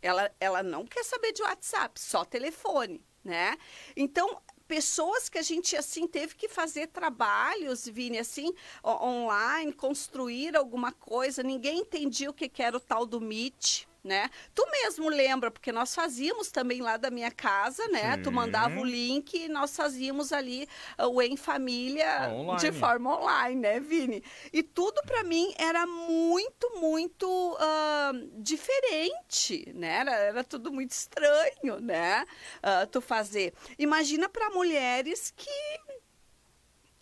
Ela, 0.02 0.30
ela 0.40 0.62
não 0.62 0.86
quer 0.86 1.04
saber 1.04 1.32
de 1.32 1.42
WhatsApp, 1.42 2.00
só 2.00 2.24
telefone, 2.24 3.04
né? 3.22 3.56
Então, 3.94 4.40
pessoas 4.66 5.28
que 5.28 5.36
a 5.36 5.42
gente 5.42 5.76
assim 5.76 6.06
teve 6.06 6.36
que 6.36 6.48
fazer 6.48 6.86
trabalhos, 6.86 7.86
Vini, 7.86 8.18
assim, 8.18 8.54
online, 8.84 9.72
construir 9.72 10.56
alguma 10.56 10.92
coisa, 10.92 11.42
ninguém 11.42 11.80
entendia 11.80 12.30
o 12.30 12.32
que, 12.32 12.50
era 12.62 12.76
o 12.76 12.80
tal 12.80 13.04
do 13.04 13.20
Meet, 13.20 13.86
né? 14.02 14.28
Tu 14.54 14.66
mesmo 14.70 15.08
lembra, 15.08 15.50
porque 15.50 15.72
nós 15.72 15.94
fazíamos 15.94 16.50
também 16.50 16.80
lá 16.80 16.96
da 16.96 17.10
minha 17.10 17.30
casa, 17.30 17.86
né? 17.88 18.16
Sim. 18.16 18.22
Tu 18.22 18.32
mandava 18.32 18.78
o 18.80 18.84
link 18.84 19.34
e 19.34 19.48
nós 19.48 19.76
fazíamos 19.76 20.32
ali 20.32 20.68
uh, 20.98 21.06
o 21.06 21.22
Em 21.22 21.36
Família 21.36 22.30
online. 22.30 22.60
de 22.60 22.72
forma 22.72 23.16
online, 23.18 23.60
né, 23.60 23.80
Vini? 23.80 24.22
E 24.52 24.62
tudo 24.62 25.00
para 25.06 25.22
mim 25.24 25.52
era 25.58 25.86
muito, 25.86 26.80
muito 26.80 27.26
uh, 27.54 28.42
diferente, 28.42 29.70
né? 29.74 30.00
Era, 30.00 30.12
era, 30.12 30.44
tudo 30.44 30.72
muito 30.72 30.92
estranho, 30.92 31.80
né? 31.80 32.24
Uh, 32.58 32.86
tu 32.86 33.00
fazer. 33.00 33.52
Imagina 33.78 34.28
para 34.28 34.50
mulheres 34.50 35.32
que 35.36 35.50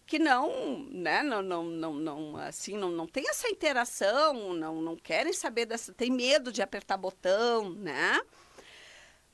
que 0.08 0.18
não, 0.18 0.86
né, 0.90 1.22
não, 1.22 1.42
não, 1.42 1.64
não, 1.64 1.94
não, 1.94 2.36
assim, 2.38 2.78
não, 2.78 2.90
não 2.90 3.06
tem 3.06 3.28
essa 3.28 3.46
interação, 3.46 4.54
não, 4.54 4.80
não 4.80 4.96
querem 4.96 5.34
saber 5.34 5.66
dessa, 5.66 5.92
tem 5.92 6.10
medo 6.10 6.50
de 6.50 6.62
apertar 6.62 6.96
botão, 6.96 7.74
né? 7.74 8.18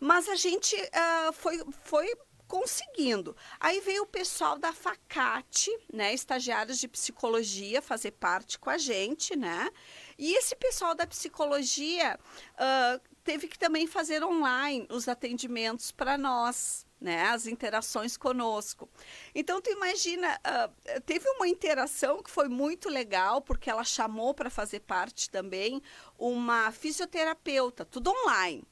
Mas 0.00 0.28
a 0.28 0.34
gente 0.34 0.74
uh, 0.74 1.32
foi, 1.32 1.64
foi 1.84 2.12
conseguindo. 2.48 3.36
Aí 3.60 3.78
veio 3.78 4.02
o 4.02 4.06
pessoal 4.06 4.58
da 4.58 4.72
Facate, 4.72 5.70
né, 5.92 6.12
estagiários 6.12 6.80
de 6.80 6.88
psicologia, 6.88 7.80
fazer 7.80 8.10
parte 8.10 8.58
com 8.58 8.68
a 8.68 8.76
gente, 8.76 9.36
né? 9.36 9.70
E 10.18 10.36
esse 10.36 10.56
pessoal 10.56 10.92
da 10.92 11.06
psicologia 11.06 12.18
uh, 12.54 13.00
teve 13.22 13.46
que 13.46 13.58
também 13.58 13.86
fazer 13.86 14.24
online 14.24 14.88
os 14.90 15.06
atendimentos 15.06 15.92
para 15.92 16.18
nós, 16.18 16.84
né, 17.04 17.26
as 17.26 17.46
interações 17.46 18.16
conosco. 18.16 18.88
Então, 19.34 19.61
tu 19.61 19.70
imagina, 19.70 20.40
uh, 20.40 21.00
teve 21.02 21.28
uma 21.28 21.46
interação 21.46 22.23
que 22.23 22.30
foi 22.30 22.49
muito 22.49 22.88
legal, 22.88 23.42
porque 23.42 23.68
ela 23.68 23.84
chamou 23.84 24.32
para 24.32 24.49
fazer 24.49 24.80
parte 24.80 25.28
também 25.28 25.82
uma 26.18 26.73
fisioterapeuta, 26.73 27.84
tudo 27.84 28.11
online. 28.11 28.66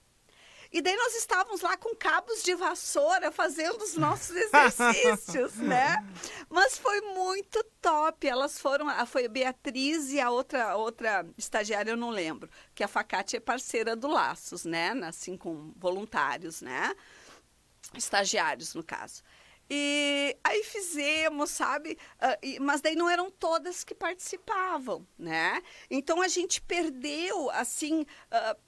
E 0.73 0.81
daí 0.81 0.97
nós 0.97 1.15
estávamos 1.15 1.61
lá 1.61 1.77
com 1.77 1.95
cabos 1.95 2.43
de 2.43 2.55
vassoura 2.55 3.31
fazendo 3.31 3.83
os 3.83 3.95
nossos 3.95 4.35
exercícios, 4.35 5.57
né? 5.57 6.03
Mas 6.49 6.79
foi 6.79 6.99
muito 7.03 7.63
top. 7.83 8.27
Elas 8.27 8.59
foram, 8.59 8.87
foi 9.07 9.27
a 9.27 9.29
Beatriz 9.29 10.11
e 10.11 10.19
a 10.19 10.31
outra 10.31 10.75
outra 10.75 11.27
estagiária, 11.37 11.91
eu 11.91 11.97
não 11.97 12.09
lembro, 12.09 12.49
que 12.75 12.83
a 12.83 12.89
Facate 12.89 13.37
é 13.37 13.41
parceira 13.41 13.95
do 13.95 14.09
Laços, 14.09 14.65
né? 14.65 14.93
Assim 15.05 15.37
com 15.37 15.75
voluntários, 15.77 16.63
né? 16.63 16.95
Estagiários, 17.95 18.75
no 18.75 18.83
caso. 18.83 19.23
E 19.75 20.37
aí 20.45 20.63
fizemos, 20.65 21.51
sabe? 21.51 21.97
E, 22.43 22.61
mas 22.61 22.83
daí 22.83 22.95
não 22.95 23.09
eram 23.09 23.31
todas 23.31 23.83
que 23.83 23.95
participavam, 23.95 25.07
né? 25.19 25.63
Então 25.91 26.21
a 26.21 26.29
gente 26.29 26.61
perdeu, 26.61 27.51
assim. 27.51 28.03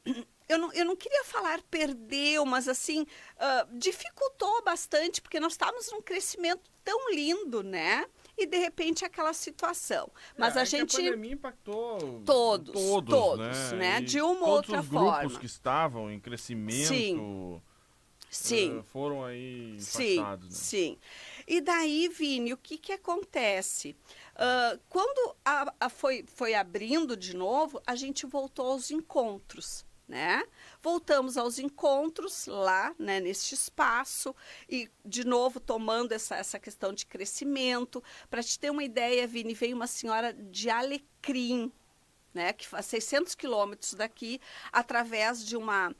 Uh, 0.04 0.24
eu 0.48 0.58
não, 0.58 0.72
eu 0.72 0.84
não 0.84 0.96
queria 0.96 1.24
falar 1.24 1.60
perdeu, 1.70 2.44
mas 2.46 2.68
assim, 2.68 3.02
uh, 3.02 3.78
dificultou 3.78 4.62
bastante, 4.62 5.20
porque 5.20 5.40
nós 5.40 5.52
estávamos 5.52 5.90
num 5.92 6.00
crescimento 6.00 6.62
tão 6.82 7.10
lindo, 7.10 7.62
né? 7.62 8.06
E 8.36 8.46
de 8.46 8.56
repente 8.56 9.04
aquela 9.04 9.32
situação. 9.32 10.10
Mas 10.38 10.56
é, 10.56 10.60
a 10.60 10.62
é 10.62 10.66
gente. 10.66 10.96
a 10.96 11.04
pandemia 11.04 11.32
impactou 11.32 12.22
todos, 12.24 12.72
todos, 12.72 13.14
todos 13.14 13.72
né? 13.72 13.76
né? 13.76 14.00
De 14.00 14.20
uma 14.20 14.46
outra 14.46 14.80
os 14.80 14.88
grupos 14.88 15.10
forma. 15.10 15.38
que 15.38 15.46
estavam 15.46 16.10
em 16.10 16.18
crescimento. 16.18 16.88
Sim. 16.88 17.60
Sim. 18.34 18.78
Uh, 18.78 18.82
foram 18.82 19.24
aí 19.24 19.76
sim, 19.78 20.14
impactados. 20.14 20.48
Né? 20.48 20.54
Sim. 20.54 20.98
E 21.46 21.60
daí, 21.60 22.08
Vini, 22.08 22.52
o 22.52 22.56
que, 22.56 22.76
que 22.76 22.92
acontece? 22.92 23.96
Uh, 24.34 24.80
quando 24.88 25.36
a, 25.44 25.72
a 25.78 25.88
foi, 25.88 26.24
foi 26.26 26.54
abrindo 26.54 27.16
de 27.16 27.36
novo, 27.36 27.80
a 27.86 27.94
gente 27.94 28.26
voltou 28.26 28.72
aos 28.72 28.90
encontros. 28.90 29.86
Né? 30.06 30.44
Voltamos 30.82 31.38
aos 31.38 31.58
encontros 31.58 32.46
lá, 32.46 32.94
né, 32.98 33.20
neste 33.20 33.54
espaço, 33.54 34.36
e 34.68 34.90
de 35.02 35.24
novo 35.24 35.58
tomando 35.58 36.12
essa, 36.12 36.36
essa 36.36 36.58
questão 36.58 36.92
de 36.92 37.06
crescimento. 37.06 38.04
Para 38.28 38.42
te 38.42 38.58
ter 38.58 38.68
uma 38.68 38.84
ideia, 38.84 39.26
Vini, 39.26 39.54
veio 39.54 39.74
uma 39.74 39.86
senhora 39.86 40.34
de 40.34 40.68
Alecrim, 40.68 41.72
né, 42.34 42.52
que 42.52 42.66
faz 42.66 42.84
600 42.86 43.34
quilômetros 43.34 43.94
daqui, 43.94 44.40
através 44.70 45.42
de 45.42 45.56
uma 45.56 45.94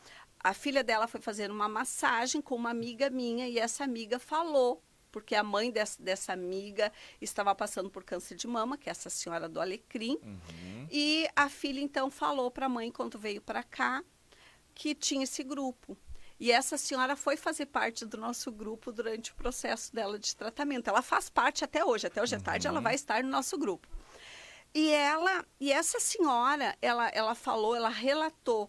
a 0.44 0.52
filha 0.52 0.84
dela 0.84 1.08
foi 1.08 1.20
fazer 1.20 1.50
uma 1.50 1.68
massagem 1.68 2.42
com 2.42 2.54
uma 2.54 2.70
amiga 2.70 3.08
minha 3.08 3.48
e 3.48 3.58
essa 3.58 3.82
amiga 3.82 4.18
falou, 4.18 4.82
porque 5.10 5.34
a 5.34 5.42
mãe 5.42 5.70
dessa, 5.70 6.02
dessa 6.02 6.32
amiga 6.34 6.92
estava 7.20 7.54
passando 7.54 7.88
por 7.88 8.04
câncer 8.04 8.34
de 8.36 8.46
mama, 8.46 8.76
que 8.76 8.90
é 8.90 8.92
essa 8.92 9.08
senhora 9.08 9.48
do 9.48 9.58
Alecrim. 9.60 10.18
Uhum. 10.22 10.86
E 10.90 11.26
a 11.34 11.48
filha 11.48 11.80
então 11.80 12.10
falou 12.10 12.50
para 12.50 12.66
a 12.66 12.68
mãe, 12.68 12.90
quando 12.90 13.18
veio 13.18 13.40
para 13.40 13.62
cá, 13.62 14.04
que 14.74 14.94
tinha 14.94 15.24
esse 15.24 15.42
grupo. 15.42 15.96
E 16.38 16.50
essa 16.50 16.76
senhora 16.76 17.14
foi 17.16 17.36
fazer 17.36 17.66
parte 17.66 18.04
do 18.04 18.16
nosso 18.18 18.50
grupo 18.52 18.92
durante 18.92 19.30
o 19.30 19.34
processo 19.36 19.94
dela 19.94 20.18
de 20.18 20.34
tratamento. 20.36 20.88
Ela 20.90 21.00
faz 21.00 21.30
parte 21.30 21.64
até 21.64 21.84
hoje, 21.84 22.06
até 22.08 22.20
hoje 22.20 22.34
à 22.34 22.40
tarde 22.40 22.66
ela 22.66 22.78
Uhum. 22.78 22.82
vai 22.82 22.94
estar 22.96 23.22
no 23.22 23.30
nosso 23.30 23.56
grupo. 23.56 23.88
E 24.74 24.90
ela, 24.90 25.46
e 25.60 25.72
essa 25.72 26.00
senhora, 26.00 26.76
ela, 26.82 27.08
ela 27.10 27.34
falou, 27.36 27.76
ela 27.76 27.88
relatou 27.88 28.68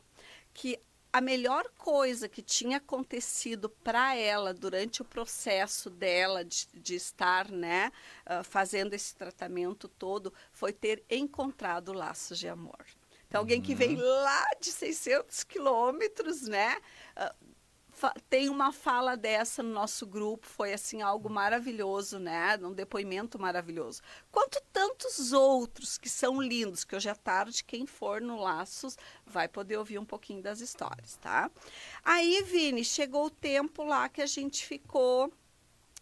que 0.53 0.79
a 1.15 1.21
melhor 1.21 1.63
coisa 1.77 2.27
que 2.27 2.41
tinha 2.41 2.75
acontecido 2.75 3.69
para 3.69 4.17
ela 4.17 4.53
durante 4.53 5.01
o 5.01 5.05
processo 5.05 5.89
dela 5.89 6.43
de, 6.43 6.67
de 6.73 6.93
estar, 6.93 7.49
né, 7.49 7.89
uh, 8.25 8.43
fazendo 8.43 8.93
esse 8.93 9.15
tratamento 9.15 9.87
todo, 9.87 10.33
foi 10.51 10.73
ter 10.73 11.05
encontrado 11.09 11.93
laços 11.93 12.37
de 12.37 12.49
amor. 12.49 12.85
Então, 13.29 13.39
alguém 13.39 13.61
que 13.61 13.73
vem 13.73 13.95
lá 13.95 14.45
de 14.59 14.73
600 14.73 15.45
quilômetros, 15.45 16.49
né, 16.49 16.75
uh, 17.15 17.44
tem 18.29 18.49
uma 18.49 18.71
fala 18.71 19.15
dessa 19.15 19.63
no 19.63 19.69
nosso 19.69 20.05
grupo, 20.05 20.45
foi 20.45 20.73
assim 20.73 21.01
algo 21.01 21.29
maravilhoso, 21.29 22.19
né? 22.19 22.57
Um 22.57 22.73
depoimento 22.73 23.39
maravilhoso. 23.39 24.01
Quanto 24.31 24.61
tantos 24.71 25.31
outros 25.31 25.97
que 25.97 26.09
são 26.09 26.41
lindos, 26.41 26.83
que 26.83 26.95
hoje 26.95 27.09
à 27.09 27.15
tarde, 27.15 27.63
quem 27.63 27.85
for 27.85 28.21
no 28.21 28.37
Laços 28.37 28.97
vai 29.25 29.47
poder 29.47 29.77
ouvir 29.77 29.99
um 29.99 30.05
pouquinho 30.05 30.41
das 30.41 30.59
histórias, 30.59 31.15
tá? 31.17 31.49
Aí, 32.03 32.43
Vini, 32.43 32.83
chegou 32.83 33.25
o 33.25 33.29
tempo 33.29 33.83
lá 33.83 34.09
que 34.09 34.21
a 34.21 34.27
gente 34.27 34.65
ficou 34.65 35.31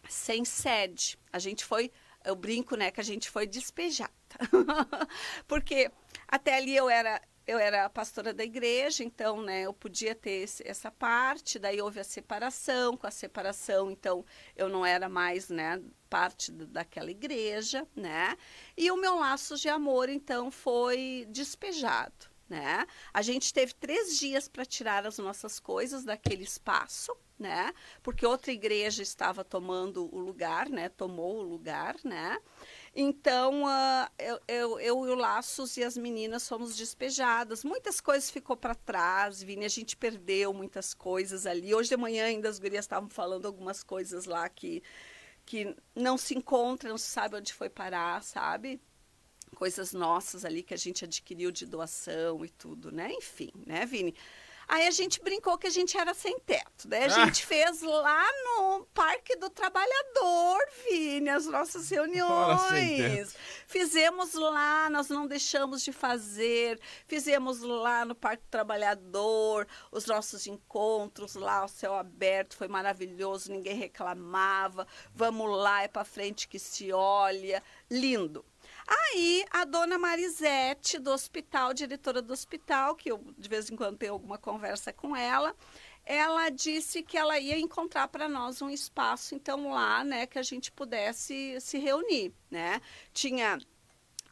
sem 0.10 0.44
sede. 0.44 1.18
A 1.32 1.40
gente 1.40 1.64
foi, 1.64 1.92
eu 2.26 2.36
brinco, 2.36 2.76
né, 2.76 2.92
que 2.92 3.00
a 3.00 3.04
gente 3.04 3.30
foi 3.30 3.48
despejada. 3.48 4.12
Porque 5.48 5.92
até 6.28 6.56
ali 6.56 6.76
eu 6.76 6.90
era 6.90 7.22
eu 7.46 7.60
era 7.60 7.90
pastora 7.90 8.34
da 8.34 8.44
igreja, 8.44 9.04
então, 9.04 9.42
né, 9.42 9.62
eu 9.62 9.74
podia 9.74 10.16
ter 10.16 10.44
esse, 10.44 10.68
essa 10.68 10.90
parte, 10.90 11.60
daí 11.60 11.82
houve 11.82 12.00
a 12.00 12.04
separação, 12.04 12.96
com 12.96 13.06
a 13.06 13.12
separação, 13.12 13.92
então, 13.92 14.26
eu 14.56 14.70
não 14.70 14.86
era 14.86 15.10
mais, 15.10 15.50
né, 15.50 15.82
parte 16.10 16.52
daquela 16.52 17.12
igreja, 17.12 17.86
né, 17.96 18.38
e 18.78 18.90
o 18.92 18.98
meu 18.98 19.16
laço 19.16 19.58
de 19.58 19.68
amor, 19.68 20.10
então, 20.10 20.50
foi 20.50 21.26
despejado, 21.30 22.28
né, 22.48 22.86
a 23.14 23.22
gente 23.22 23.54
teve 23.54 23.74
três 23.74 24.18
dias 24.18 24.48
para 24.48 24.66
tirar 24.66 25.06
as 25.06 25.18
nossas 25.18 25.60
coisas 25.60 26.06
daquele 26.06 26.44
espaço, 26.44 27.16
né, 27.38 27.74
porque 28.02 28.26
outra 28.26 28.54
igreja 28.54 29.04
estava 29.04 29.44
tomando 29.44 30.08
o 30.16 30.20
lugar, 30.20 30.70
né, 30.70 30.88
tomou 30.88 31.40
o 31.40 31.42
lugar, 31.42 31.96
né, 32.06 32.40
então, 32.96 33.64
uh, 33.64 34.08
eu, 34.20 34.40
eu, 34.48 34.80
eu 34.80 35.08
e 35.08 35.10
o 35.10 35.16
Laços 35.16 35.78
e 35.78 35.84
as 35.84 35.98
meninas 35.98 36.48
fomos 36.48 36.76
despejadas. 36.76 37.64
Muitas 37.64 38.00
coisas 38.00 38.30
ficou 38.30 38.56
para 38.56 38.76
trás, 38.76 39.42
Vini, 39.42 39.66
a 39.66 39.70
gente 39.70 39.98
perdeu 39.98 40.54
muitas 40.54 40.94
coisas 40.94 41.48
ali. 41.48 41.74
Hoje 41.74 41.90
de 41.90 41.98
manhã 41.98 42.26
ainda 42.26 42.48
as 42.48 42.60
gurias 42.60 42.86
estavam 42.86 43.10
falando 43.10 43.48
algumas 43.48 43.82
coisas 43.82 44.26
lá 44.26 44.48
que, 44.48 44.84
que 45.44 45.76
não 45.96 46.20
se 46.20 46.36
encontram, 46.38 46.92
não 46.92 46.98
se 47.00 47.08
sabe 47.08 47.36
onde 47.36 47.52
foi 47.52 47.68
parar, 47.68 48.22
sabe? 48.22 48.80
Coisas 49.56 49.92
nossas 49.92 50.46
ali 50.46 50.62
que 50.62 50.74
a 50.76 50.78
gente 50.78 51.04
adquiriu 51.04 51.52
de 51.52 51.66
doação 51.66 52.46
e 52.46 52.50
tudo, 52.50 52.92
né? 52.92 53.12
Enfim, 53.12 53.52
né, 53.66 53.88
Vini? 53.88 54.14
Aí 54.68 54.88
a 54.88 54.92
gente 54.92 55.22
brincou 55.22 55.58
que 55.58 55.68
a 55.68 55.70
gente 55.70 55.98
era 55.98 56.14
sem 56.14 56.40
teto. 56.40 56.88
Daí 56.88 57.04
a 57.04 57.06
Ah. 57.08 57.26
gente 57.26 57.46
fez 57.46 57.82
lá 57.82 58.26
no 58.46 58.86
Parque 58.94 59.36
do 59.36 59.50
Trabalhador, 59.50 60.60
Vini, 60.90 61.30
as 61.30 61.46
nossas 61.46 61.90
reuniões. 61.90 63.36
Fizemos 63.68 64.34
lá, 64.34 64.90
nós 64.90 65.10
não 65.10 65.28
deixamos 65.28 65.84
de 65.84 65.92
fazer. 65.92 66.80
Fizemos 67.08 67.62
lá 67.62 68.06
no 68.06 68.16
Parque 68.16 68.44
do 68.44 68.50
Trabalhador, 68.50 69.68
os 69.92 70.06
nossos 70.06 70.48
encontros 70.48 71.36
lá, 71.36 71.66
o 71.66 71.68
céu 71.68 71.94
aberto, 71.96 72.56
foi 72.56 72.68
maravilhoso, 72.68 73.52
ninguém 73.52 73.76
reclamava. 73.76 74.88
Vamos 75.14 75.50
lá, 75.58 75.84
é 75.84 75.88
para 75.88 76.06
frente 76.06 76.48
que 76.48 76.60
se 76.60 76.92
olha. 76.92 77.62
Lindo. 77.90 78.46
Aí, 78.88 79.46
a 79.50 79.64
dona 79.64 79.98
Marisete, 79.98 81.00
do 81.00 81.12
hospital, 81.12 81.74
diretora 81.74 82.22
do 82.22 82.34
hospital, 82.34 82.96
que 82.96 83.10
eu 83.12 83.24
de 83.38 83.50
vez 83.50 83.70
em 83.70 83.76
quando 83.76 83.98
tenho 83.98 84.14
alguma 84.14 84.38
conversa 84.38 84.92
com 84.92 85.16
ela, 85.16 85.56
ela 86.06 86.50
disse 86.50 87.02
que 87.02 87.18
ela 87.18 87.40
ia 87.40 87.58
encontrar 87.58 88.08
para 88.10 88.28
nós 88.28 88.62
um 88.62 88.70
espaço, 88.70 89.36
então, 89.36 89.72
lá, 89.72 90.04
né, 90.04 90.26
que 90.28 90.38
a 90.38 90.44
gente 90.44 90.72
pudesse 90.72 91.58
se 91.62 91.78
reunir, 91.78 92.34
né? 92.52 92.82
Tinha 93.14 93.58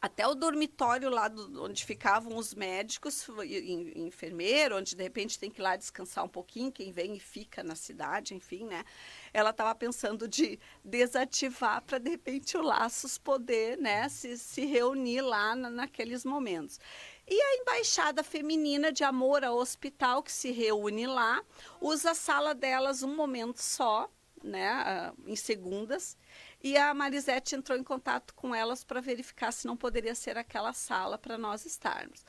até 0.02 0.26
o 0.26 0.34
dormitório 0.34 1.08
lá 1.08 1.28
do, 1.28 1.62
onde 1.62 1.84
ficavam 1.84 2.36
os 2.36 2.54
médicos 2.54 3.26
e, 3.44 3.72
enfermeiro, 3.96 4.76
onde 4.76 4.96
de 4.96 5.02
repente 5.02 5.38
tem 5.38 5.48
que 5.48 5.60
ir 5.60 5.62
lá 5.62 5.76
descansar 5.76 6.24
um 6.24 6.28
pouquinho, 6.28 6.72
quem 6.72 6.90
vem 6.90 7.14
e 7.16 7.20
fica 7.20 7.62
na 7.62 7.76
cidade, 7.76 8.34
enfim, 8.34 8.64
né? 8.64 8.84
Ela 9.32 9.50
estava 9.50 9.74
pensando 9.74 10.28
de 10.28 10.58
desativar 10.84 11.82
para 11.82 11.98
de 11.98 12.10
repente 12.10 12.56
o 12.56 12.62
Laços 12.62 13.16
poder, 13.16 13.78
né, 13.78 14.08
se, 14.08 14.36
se 14.36 14.64
reunir 14.66 15.22
lá 15.22 15.56
na, 15.56 15.70
naqueles 15.70 16.24
momentos. 16.24 16.78
E 17.26 17.40
a 17.40 17.56
embaixada 17.56 18.22
feminina 18.22 18.92
de 18.92 19.04
amor 19.04 19.44
ao 19.44 19.56
hospital 19.56 20.22
que 20.22 20.32
se 20.32 20.50
reúne 20.50 21.06
lá, 21.06 21.42
usa 21.80 22.10
a 22.10 22.14
sala 22.14 22.54
delas 22.54 23.02
um 23.02 23.14
momento 23.14 23.58
só, 23.62 24.10
né, 24.42 25.12
em 25.26 25.36
segundas. 25.36 26.16
E 26.62 26.76
a 26.76 26.92
Marisete 26.92 27.54
entrou 27.54 27.78
em 27.78 27.84
contato 27.84 28.34
com 28.34 28.54
elas 28.54 28.84
para 28.84 29.00
verificar 29.00 29.52
se 29.52 29.66
não 29.66 29.76
poderia 29.76 30.14
ser 30.14 30.36
aquela 30.36 30.72
sala 30.72 31.16
para 31.16 31.38
nós 31.38 31.64
estarmos. 31.64 32.24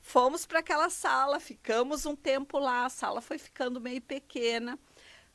Fomos 0.00 0.46
para 0.46 0.60
aquela 0.60 0.88
sala, 0.88 1.38
ficamos 1.38 2.06
um 2.06 2.16
tempo 2.16 2.58
lá, 2.58 2.86
a 2.86 2.88
sala 2.88 3.20
foi 3.20 3.38
ficando 3.38 3.80
meio 3.80 4.00
pequena. 4.00 4.78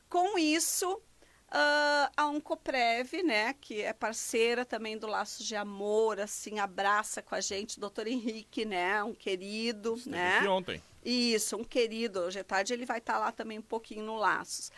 Com 0.08 0.38
isso, 0.38 0.94
uh, 0.94 2.10
a 2.16 2.26
Oncoprev, 2.28 3.22
né, 3.24 3.54
que 3.54 3.82
é 3.82 3.92
parceira 3.92 4.64
também 4.64 4.96
do 4.96 5.06
Laços 5.06 5.44
de 5.44 5.56
Amor, 5.56 6.20
assim, 6.20 6.58
abraça 6.58 7.22
com 7.22 7.34
a 7.34 7.40
gente, 7.40 7.80
doutor 7.80 8.06
Henrique, 8.06 8.64
né, 8.64 9.02
um 9.02 9.14
querido, 9.14 9.94
Esteve 9.94 10.16
né? 10.16 10.38
aqui 10.38 10.48
ontem. 10.48 10.82
Isso, 11.04 11.56
um 11.56 11.62
querido. 11.62 12.20
Hoje 12.20 12.40
à 12.40 12.44
tarde 12.44 12.72
ele 12.72 12.84
vai 12.84 12.98
estar 12.98 13.18
lá 13.18 13.30
também 13.30 13.60
um 13.60 13.62
pouquinho 13.62 14.04
no 14.04 14.16
Laços. 14.16 14.72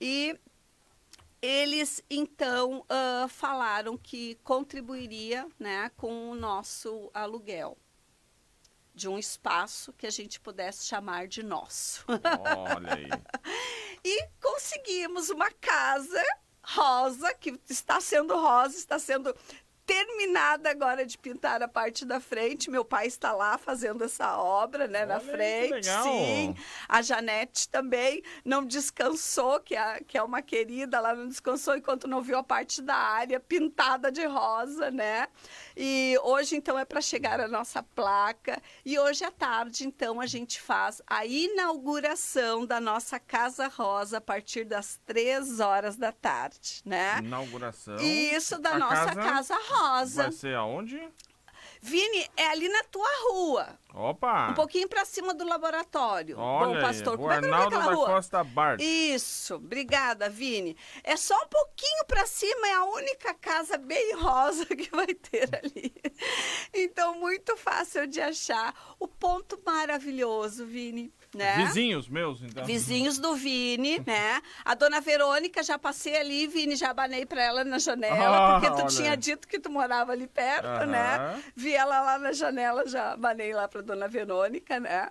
E 0.00 0.38
eles, 1.40 2.04
então, 2.08 2.84
uh, 2.88 3.28
falaram 3.28 3.96
que 3.96 4.38
contribuiria 4.44 5.44
né, 5.58 5.90
com 5.96 6.30
o 6.30 6.36
nosso 6.36 7.10
aluguel 7.12 7.76
de 8.94 9.08
um 9.08 9.18
espaço 9.18 9.92
que 9.92 10.06
a 10.06 10.10
gente 10.10 10.40
pudesse 10.40 10.84
chamar 10.84 11.26
de 11.26 11.42
nosso. 11.42 12.04
Olha 12.08 12.94
aí. 12.94 13.08
e 14.04 14.28
conseguimos 14.40 15.30
uma 15.30 15.50
casa 15.50 16.22
rosa, 16.64 17.34
que 17.34 17.58
está 17.68 18.00
sendo 18.00 18.36
rosa, 18.36 18.76
está 18.76 18.98
sendo 18.98 19.34
terminada 19.86 20.70
agora 20.70 21.04
de 21.04 21.18
pintar 21.18 21.62
a 21.62 21.68
parte 21.68 22.04
da 22.04 22.20
frente. 22.20 22.70
Meu 22.70 22.84
pai 22.84 23.06
está 23.06 23.32
lá 23.32 23.58
fazendo 23.58 24.04
essa 24.04 24.36
obra, 24.38 24.86
né, 24.86 25.04
na 25.04 25.14
Olha 25.14 25.24
que 25.24 25.30
frente. 25.30 25.86
Sim. 26.02 26.56
A 26.88 27.02
Janete 27.02 27.68
também 27.68 28.22
não 28.44 28.64
descansou, 28.64 29.60
que 29.60 29.74
é, 29.74 30.00
que 30.00 30.16
é 30.16 30.22
uma 30.22 30.40
querida, 30.40 30.96
ela 30.96 31.14
não 31.14 31.28
descansou 31.28 31.76
enquanto 31.76 32.06
não 32.06 32.22
viu 32.22 32.38
a 32.38 32.42
parte 32.42 32.80
da 32.80 32.94
área 32.94 33.40
pintada 33.40 34.10
de 34.10 34.24
rosa, 34.24 34.90
né? 34.90 35.28
E 35.76 36.16
hoje, 36.22 36.56
então, 36.56 36.78
é 36.78 36.84
para 36.84 37.00
chegar 37.00 37.40
a 37.40 37.48
nossa 37.48 37.82
placa. 37.82 38.60
E 38.84 38.98
hoje 38.98 39.24
à 39.24 39.30
tarde, 39.30 39.86
então, 39.86 40.20
a 40.20 40.26
gente 40.26 40.60
faz 40.60 41.02
a 41.06 41.26
inauguração 41.26 42.64
da 42.64 42.80
nossa 42.80 43.18
Casa 43.18 43.68
Rosa 43.68 44.18
a 44.18 44.20
partir 44.20 44.64
das 44.64 45.00
três 45.04 45.60
horas 45.60 45.96
da 45.96 46.12
tarde, 46.12 46.82
né? 46.84 47.18
Inauguração. 47.18 47.96
Isso 47.96 48.58
da 48.58 48.78
nossa 48.78 49.14
casa 49.14 49.42
Casa 49.42 49.54
Rosa. 49.54 49.71
Vai 50.22 50.32
ser 50.32 50.54
aonde? 50.54 51.00
Vini, 51.80 52.30
é 52.36 52.46
ali 52.48 52.68
na 52.68 52.84
tua 52.84 53.08
rua. 53.28 53.78
Opa! 53.94 54.48
Um 54.50 54.54
pouquinho 54.54 54.88
para 54.88 55.04
cima 55.04 55.34
do 55.34 55.44
laboratório. 55.44 56.38
Olha 56.38 56.74
Bom 56.76 56.80
pastor, 56.80 57.12
aí, 57.12 57.18
como 57.18 57.32
é 57.32 57.40
que 57.68 57.74
é 57.74 57.78
da 57.78 57.82
rua? 57.92 58.06
Costa 58.06 58.42
Bart. 58.42 58.80
Isso, 58.80 59.56
obrigada, 59.56 60.30
Vini. 60.30 60.76
É 61.04 61.16
só 61.16 61.34
um 61.36 61.48
pouquinho 61.48 62.04
para 62.06 62.24
cima, 62.26 62.66
é 62.68 62.72
a 62.74 62.84
única 62.84 63.34
casa 63.34 63.76
bem 63.76 64.14
rosa 64.14 64.64
que 64.74 64.88
vai 64.90 65.08
ter 65.08 65.48
ali. 65.62 65.92
Então, 66.72 67.18
muito 67.20 67.56
fácil 67.56 68.06
de 68.06 68.20
achar. 68.20 68.74
O 68.98 69.06
ponto 69.06 69.60
maravilhoso, 69.66 70.64
Vini, 70.64 71.12
né? 71.34 71.56
Vizinhos 71.56 72.08
meus, 72.08 72.40
então. 72.42 72.64
Vizinhos 72.64 73.18
do 73.18 73.34
Vini, 73.34 73.98
né? 74.06 74.40
A 74.64 74.74
dona 74.74 75.00
Verônica, 75.00 75.62
já 75.62 75.78
passei 75.78 76.16
ali, 76.16 76.46
Vini, 76.46 76.76
já 76.76 76.90
abanei 76.90 77.26
pra 77.26 77.42
ela 77.42 77.64
na 77.64 77.78
janela, 77.78 78.56
Ah, 78.56 78.60
porque 78.60 78.82
tu 78.82 78.86
tinha 78.88 79.10
aí. 79.10 79.16
dito 79.16 79.46
que 79.46 79.58
tu 79.58 79.70
morava 79.70 80.12
ali 80.12 80.26
perto, 80.26 80.86
né? 80.86 81.42
Vi 81.54 81.74
ela 81.74 82.00
lá 82.00 82.18
na 82.18 82.32
janela, 82.32 82.86
já 82.86 83.12
abanei 83.12 83.52
lá 83.52 83.68
pra 83.68 83.81
dona 83.82 84.08
Verônica, 84.08 84.80
né? 84.80 85.10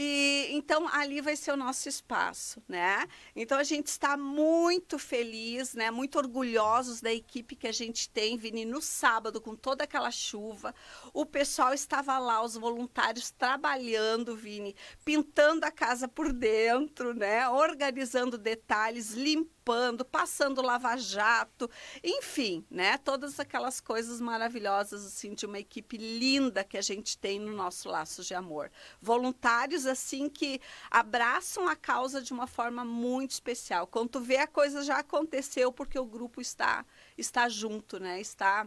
E 0.00 0.46
então 0.52 0.86
ali 0.86 1.20
vai 1.20 1.34
ser 1.34 1.50
o 1.50 1.56
nosso 1.56 1.88
espaço, 1.88 2.62
né? 2.68 3.04
Então 3.34 3.58
a 3.58 3.64
gente 3.64 3.88
está 3.88 4.16
muito 4.16 4.96
feliz, 4.96 5.74
né? 5.74 5.90
Muito 5.90 6.16
orgulhosos 6.18 7.00
da 7.00 7.12
equipe 7.12 7.56
que 7.56 7.66
a 7.66 7.72
gente 7.72 8.08
tem, 8.08 8.36
Vini, 8.36 8.64
no 8.64 8.80
sábado 8.80 9.40
com 9.40 9.56
toda 9.56 9.82
aquela 9.82 10.12
chuva. 10.12 10.72
O 11.12 11.26
pessoal 11.26 11.74
estava 11.74 12.16
lá, 12.16 12.40
os 12.44 12.54
voluntários 12.54 13.32
trabalhando, 13.32 14.36
Vini, 14.36 14.76
pintando 15.04 15.66
a 15.66 15.70
casa 15.72 16.06
por 16.06 16.32
dentro, 16.32 17.12
né? 17.12 17.48
Organizando 17.48 18.38
detalhes, 18.38 19.14
limpando, 19.14 19.57
passando 20.04 20.62
lava-jato, 20.62 21.70
enfim, 22.02 22.64
né? 22.70 22.98
Todas 22.98 23.38
aquelas 23.40 23.80
coisas 23.80 24.20
maravilhosas 24.20 25.04
assim 25.04 25.34
de 25.34 25.46
uma 25.46 25.58
equipe 25.58 25.96
linda 25.96 26.64
que 26.64 26.76
a 26.76 26.82
gente 26.82 27.16
tem 27.18 27.38
no 27.38 27.54
nosso 27.54 27.88
Laços 27.88 28.26
de 28.26 28.34
Amor. 28.34 28.70
Voluntários 29.00 29.86
assim 29.86 30.28
que 30.28 30.60
abraçam 30.90 31.68
a 31.68 31.76
causa 31.76 32.20
de 32.20 32.32
uma 32.32 32.46
forma 32.46 32.84
muito 32.84 33.32
especial. 33.32 33.86
Quando 33.86 34.10
tu 34.10 34.20
vê 34.20 34.38
a 34.38 34.46
coisa 34.46 34.82
já 34.82 34.98
aconteceu 34.98 35.72
porque 35.72 35.98
o 35.98 36.04
grupo 36.04 36.40
está 36.40 36.84
está 37.16 37.48
junto, 37.48 37.98
né? 37.98 38.20
Está 38.20 38.66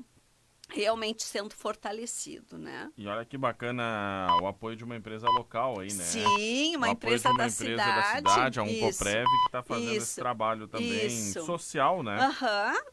realmente 0.73 1.23
sendo 1.23 1.53
fortalecido, 1.53 2.57
né? 2.57 2.91
E 2.97 3.07
olha 3.07 3.25
que 3.25 3.37
bacana 3.37 4.27
o 4.41 4.47
apoio 4.47 4.75
de 4.75 4.83
uma 4.83 4.95
empresa 4.95 5.27
local 5.29 5.79
aí, 5.79 5.91
né? 5.93 6.03
Sim, 6.03 6.75
uma 6.77 6.89
empresa, 6.89 7.23
de 7.23 7.27
uma 7.29 7.37
da, 7.37 7.47
empresa 7.47 7.71
cidade. 7.83 8.21
da 8.23 8.29
cidade, 8.31 8.59
a 8.59 8.63
um 8.63 8.67
Isso. 8.67 8.97
Coprev 8.99 9.25
que 9.25 9.45
está 9.47 9.63
fazendo 9.63 9.89
esse 9.91 9.97
Isso. 9.97 10.15
trabalho 10.15 10.67
também 10.67 11.07
Isso. 11.07 11.45
social, 11.45 12.01
né? 12.03 12.17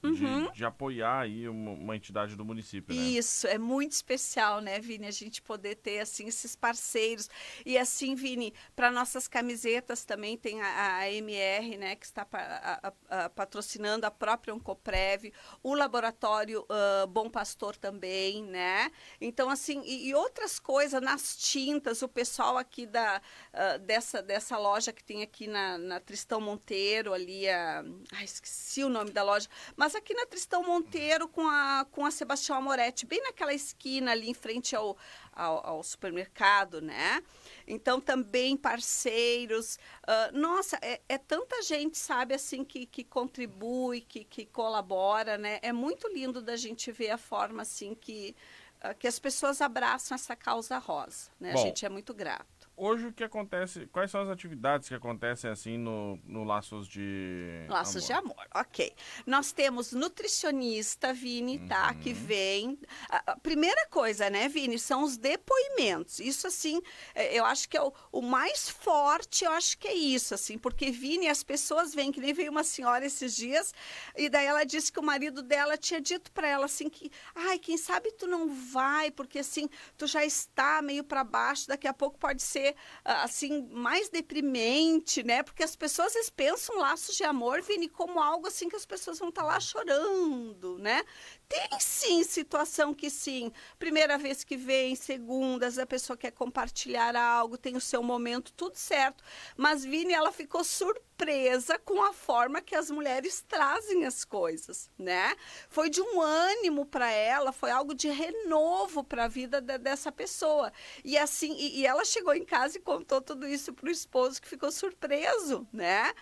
De- 0.03 0.09
uhum. 0.09 0.51
De, 0.53 0.65
apoiar 0.65 1.21
aí 1.21 1.49
uma, 1.49 1.71
uma 1.73 1.97
entidade 1.97 2.35
do 2.37 2.45
município, 2.45 2.95
né? 2.95 3.01
Isso, 3.01 3.47
é 3.47 3.59
muito 3.59 3.93
especial, 3.93 4.61
né, 4.61 4.79
Vini, 4.81 5.07
a 5.07 5.11
gente 5.11 5.41
poder 5.41 5.77
ter, 5.77 6.01
assim, 6.01 6.27
esses 6.27 6.55
parceiros. 6.57 7.29
E 7.65 7.79
assim, 7.79 8.15
Vini, 8.15 8.53
para 8.75 8.91
nossas 8.91 9.29
camisetas 9.29 10.05
também 10.05 10.37
tem 10.37 10.61
a, 10.61 10.97
a 10.99 11.13
MR, 11.13 11.77
né, 11.77 11.97
que 11.97 12.07
está 12.07 12.25
pa- 12.25 12.39
a- 12.83 12.93
a- 13.25 13.29
patrocinando 13.31 14.05
a 14.07 14.11
própria 14.11 14.55
Oncoprev, 14.55 15.33
o 15.63 15.75
laboratório 15.75 16.65
ah, 16.69 17.07
Bom 17.07 17.31
Pastor 17.31 17.68
também, 17.77 18.45
né? 18.45 18.91
Então, 19.21 19.49
assim, 19.51 19.83
e, 19.85 20.09
e 20.09 20.15
outras 20.15 20.59
coisas, 20.59 21.01
nas 21.01 21.37
tintas, 21.37 22.03
o 22.03 22.09
pessoal 22.09 22.57
aqui 22.57 22.87
da, 22.87 23.21
ah, 23.53 23.77
dessa, 23.79 24.23
dessa 24.23 24.57
loja 24.57 24.93
que 24.93 25.03
tem 25.03 25.23
aqui 25.23 25.47
na, 25.47 25.79
na 25.79 26.01
Tristão 26.01 26.41
Monteiro, 26.41 27.13
ali, 27.13 27.49
a, 27.49 27.85
ai, 28.13 28.25
esqueci 28.25 28.85
o 28.85 28.89
nome 28.89 29.11
da 29.11 29.23
loja, 29.23 29.49
mas 29.77 29.95
aqui 29.95 30.15
na 30.15 30.27
Tristão 30.27 30.63
Monteiro 30.63 31.29
com 31.29 31.47
a, 31.49 31.87
com 31.91 32.05
a 32.05 32.11
Sebastião 32.11 32.59
Amoretti, 32.59 33.07
bem 33.07 33.23
naquela 33.23 33.55
esquina 33.55 34.13
ali 34.13 34.31
em 34.31 34.35
frente 34.35 34.75
ao, 34.75 34.97
ao, 35.39 35.65
ao 35.65 35.83
supermercado, 35.83 36.83
né? 36.83 37.23
Então, 37.67 38.01
também 38.01 38.57
parceiros. 38.57 39.79
ah, 40.07 40.31
nossa, 40.33 40.79
é, 40.83 41.01
é 41.09 41.17
tanta 41.17 41.63
gente, 41.63 41.97
sabe, 41.97 42.35
assim, 42.35 42.65
que, 42.65 42.85
que 42.85 43.05
contribui, 43.05 44.01
que, 44.01 44.25
que 44.25 44.45
colabora, 44.45 45.39
né? 45.39 45.61
É 45.63 45.73
muito 45.73 46.09
lindo 46.09 46.43
da 46.43 46.57
gente 46.57 46.91
ver 46.91 47.11
a 47.11 47.19
forma, 47.19 47.63
assim, 47.63 47.95
que, 47.95 48.35
ah, 48.81 48.93
que 48.93 49.07
as 49.07 49.19
pessoas 49.19 49.61
abraçam 49.61 50.15
essa 50.15 50.35
causa 50.35 50.79
rosa, 50.79 51.31
né? 51.39 51.53
Bom, 51.53 51.61
a 51.61 51.63
gente 51.63 51.87
é 51.87 51.89
muito 51.89 52.13
grato. 52.13 52.58
Hoje 52.81 53.07
o 53.09 53.13
que 53.13 53.25
acontece, 53.25 53.87
quais 53.89 54.11
são 54.11 54.21
as 54.23 54.29
atividades 54.29 54.89
que 54.89 54.95
acontecem 54.95 55.51
assim 55.51 55.77
no, 55.77 56.17
no 56.25 56.45
Laços 56.45 56.87
de 56.87 57.67
Laços 57.69 58.07
de 58.07 58.13
Amor? 58.13 58.29
amor, 58.29 58.47
ok. 58.55 58.93
Nós 59.27 59.53
temos 59.53 59.93
nutricionista, 59.93 61.13
Vini, 61.13 61.59
tá? 61.67 61.93
Que 61.95 62.13
vem. 62.13 62.79
A, 63.09 63.33
a 63.33 63.37
primeira 63.37 63.87
coisa, 63.91 64.31
né, 64.31 64.49
Vini, 64.49 64.79
são 64.79 65.03
os 65.03 65.17
depoimentos. 65.17 66.21
Isso, 66.21 66.47
assim, 66.47 66.81
é, 67.15 67.39
eu 67.39 67.45
acho 67.45 67.69
que 67.69 67.77
é 67.77 67.83
o, 67.83 67.93
o 68.13 68.23
mais 68.23 68.69
forte, 68.69 69.45
eu 69.45 69.53
acho 69.53 69.79
que 69.79 69.89
é 69.89 69.95
isso, 69.95 70.35
assim, 70.35 70.59
porque, 70.59 70.91
Vini, 70.91 71.29
as 71.29 71.43
pessoas 71.43 71.95
vêm, 71.95 72.13
que 72.13 72.21
nem 72.21 72.33
veio 72.33 72.51
uma 72.51 72.65
senhora 72.65 73.05
esses 73.05 73.35
dias, 73.35 73.75
e 74.17 74.29
daí 74.29 74.47
ela 74.47 74.65
disse 74.65 74.93
que 74.93 75.01
o 75.01 75.03
marido 75.03 75.43
dela 75.43 75.77
tinha 75.77 76.01
dito 76.01 76.31
para 76.33 76.47
ela, 76.49 76.67
assim, 76.67 76.89
que, 76.89 77.11
ai, 77.35 77.59
quem 77.59 77.77
sabe 77.77 78.13
tu 78.13 78.27
não 78.27 78.49
vai, 78.49 79.11
porque, 79.11 79.41
assim, 79.41 79.69
tu 79.97 80.07
já 80.07 80.25
está 80.25 80.83
meio 80.83 81.05
para 81.05 81.25
baixo, 81.25 81.69
daqui 81.69 81.89
a 81.89 81.95
pouco 81.95 82.19
pode 82.19 82.43
ser, 82.43 82.68
ah, 83.05 83.23
assim, 83.25 83.69
mais 83.71 84.09
deprimente, 84.09 85.23
né? 85.23 85.43
Porque 85.43 85.63
as 85.63 85.77
pessoas 85.77 86.15
pensam 86.31 86.79
laços 86.79 87.17
de 87.17 87.25
amor, 87.25 87.63
Vini, 87.63 87.89
como 87.89 88.21
algo 88.21 88.47
assim 88.47 88.69
que 88.69 88.77
as 88.77 88.87
pessoas 88.87 89.19
vão 89.19 89.29
estar 89.29 89.45
lá 89.45 89.59
chorando, 89.61 90.79
né? 90.79 91.03
Tem 91.49 91.81
sim 91.81 92.23
situação 92.25 92.93
que 92.93 93.09
sim. 93.09 93.51
Primeira 93.79 94.19
vez 94.19 94.45
que 94.45 94.55
vem, 94.55 94.95
segundas, 94.95 95.79
a 95.79 95.87
pessoa 95.87 96.15
quer 96.15 96.31
compartilhar 96.31 97.17
algo, 97.17 97.57
tem 97.57 97.75
o 97.75 97.81
seu 97.81 98.03
momento, 98.03 98.53
tudo 98.53 98.77
certo. 98.77 99.25
Mas 99.57 99.83
Vini, 99.83 100.13
ela 100.13 100.31
ficou 100.31 100.63
surpresa 100.63 101.79
com 101.79 102.03
a 102.05 102.13
forma 102.13 102.61
que 102.61 102.75
as 102.77 102.91
mulheres 102.91 103.43
trazem 103.49 104.05
as 104.05 104.27
coisas, 104.27 104.91
né? 104.99 105.35
Foi 105.71 105.89
de 105.89 106.03
um 106.03 106.21
ânimo 106.21 106.85
para 106.85 107.11
ela, 107.11 107.51
foi 107.51 107.71
algo 107.71 107.95
de 107.95 108.09
renovo 108.11 109.03
para 109.03 109.25
a 109.25 109.29
vida 109.29 109.59
de- 109.59 109.79
dessa 109.79 110.13
pessoa. 110.13 110.71
E 111.03 111.17
assim, 111.17 111.55
e, 111.57 111.81
e 111.81 111.87
ela 111.87 112.05
chegou 112.05 112.35
em 112.35 112.45
casa 112.45 112.77
e 112.77 112.81
contou 112.83 113.23
tudo 113.23 113.49
isso 113.49 113.73
para 113.73 113.89
o 113.89 113.91
esposo 113.91 114.41
que 114.43 114.49
ficou 114.49 114.71
surpreso, 114.71 115.67
né? 115.73 116.13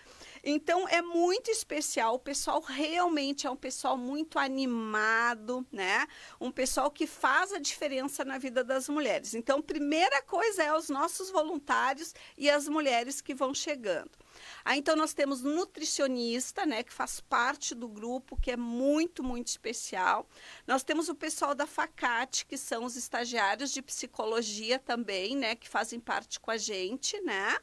Então 0.48 0.86
é 0.88 1.02
muito 1.02 1.50
especial. 1.50 2.14
O 2.14 2.20
pessoal 2.20 2.60
realmente 2.60 3.48
é 3.48 3.50
um 3.50 3.56
pessoal 3.56 3.98
muito 3.98 4.38
animado, 4.38 5.66
né? 5.72 6.06
Um 6.40 6.52
pessoal 6.52 6.88
que 6.88 7.04
faz 7.04 7.52
a 7.52 7.58
diferença 7.58 8.24
na 8.24 8.38
vida 8.38 8.62
das 8.62 8.88
mulheres. 8.88 9.34
Então, 9.34 9.60
primeira 9.60 10.22
coisa 10.22 10.62
é 10.62 10.72
os 10.72 10.88
nossos 10.88 11.30
voluntários 11.30 12.14
e 12.38 12.48
as 12.48 12.68
mulheres 12.68 13.20
que 13.20 13.34
vão 13.34 13.52
chegando. 13.52 14.12
Aí, 14.64 14.78
então, 14.78 14.94
nós 14.94 15.12
temos 15.12 15.42
nutricionista, 15.42 16.64
né, 16.64 16.84
que 16.84 16.92
faz 16.92 17.20
parte 17.20 17.74
do 17.74 17.88
grupo, 17.88 18.36
que 18.40 18.52
é 18.52 18.56
muito, 18.56 19.24
muito 19.24 19.48
especial. 19.48 20.28
Nós 20.64 20.84
temos 20.84 21.08
o 21.08 21.14
pessoal 21.14 21.56
da 21.56 21.66
FACAT, 21.66 22.46
que 22.46 22.56
são 22.56 22.84
os 22.84 22.94
estagiários 22.94 23.72
de 23.72 23.82
psicologia 23.82 24.78
também, 24.78 25.34
né, 25.34 25.56
que 25.56 25.68
fazem 25.68 25.98
parte 25.98 26.38
com 26.38 26.52
a 26.52 26.56
gente, 26.56 27.20
né? 27.22 27.56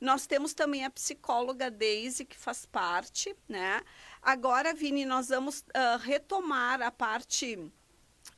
Nós 0.00 0.26
temos 0.26 0.52
também 0.54 0.84
a 0.84 0.90
psicóloga 0.90 1.70
Daisy, 1.70 2.24
que 2.24 2.36
faz 2.36 2.66
parte, 2.66 3.34
né? 3.48 3.80
Agora, 4.22 4.74
Vini, 4.74 5.04
nós 5.04 5.28
vamos 5.28 5.64
ah, 5.74 5.96
retomar 5.96 6.82
a 6.82 6.90
parte 6.90 7.58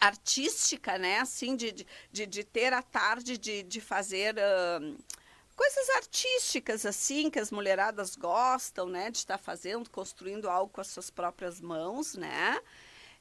artística, 0.01 0.99
né? 0.99 1.19
Assim, 1.21 1.57
de, 1.57 1.73
de- 2.13 2.27
de, 2.27 2.45
ter 2.45 2.73
a 2.73 2.83
tarde 2.83 3.37
de, 3.39 3.63
de 3.63 3.81
fazer 3.81 4.39
ah, 4.39 4.81
coisas 5.57 5.89
artísticas, 5.97 6.87
assim, 6.87 7.29
que 7.31 7.39
as 7.39 7.51
mulheradas 7.51 8.15
gostam, 8.15 8.89
né? 8.89 9.11
De 9.11 9.19
estar 9.19 9.39
fazendo, 9.39 9.91
construindo 9.91 10.49
algo 10.49 10.73
com 10.73 10.81
as 10.81 10.89
suas 10.89 11.11
próprias 11.11 11.61
mãos, 11.61 12.15
né? 12.15 12.61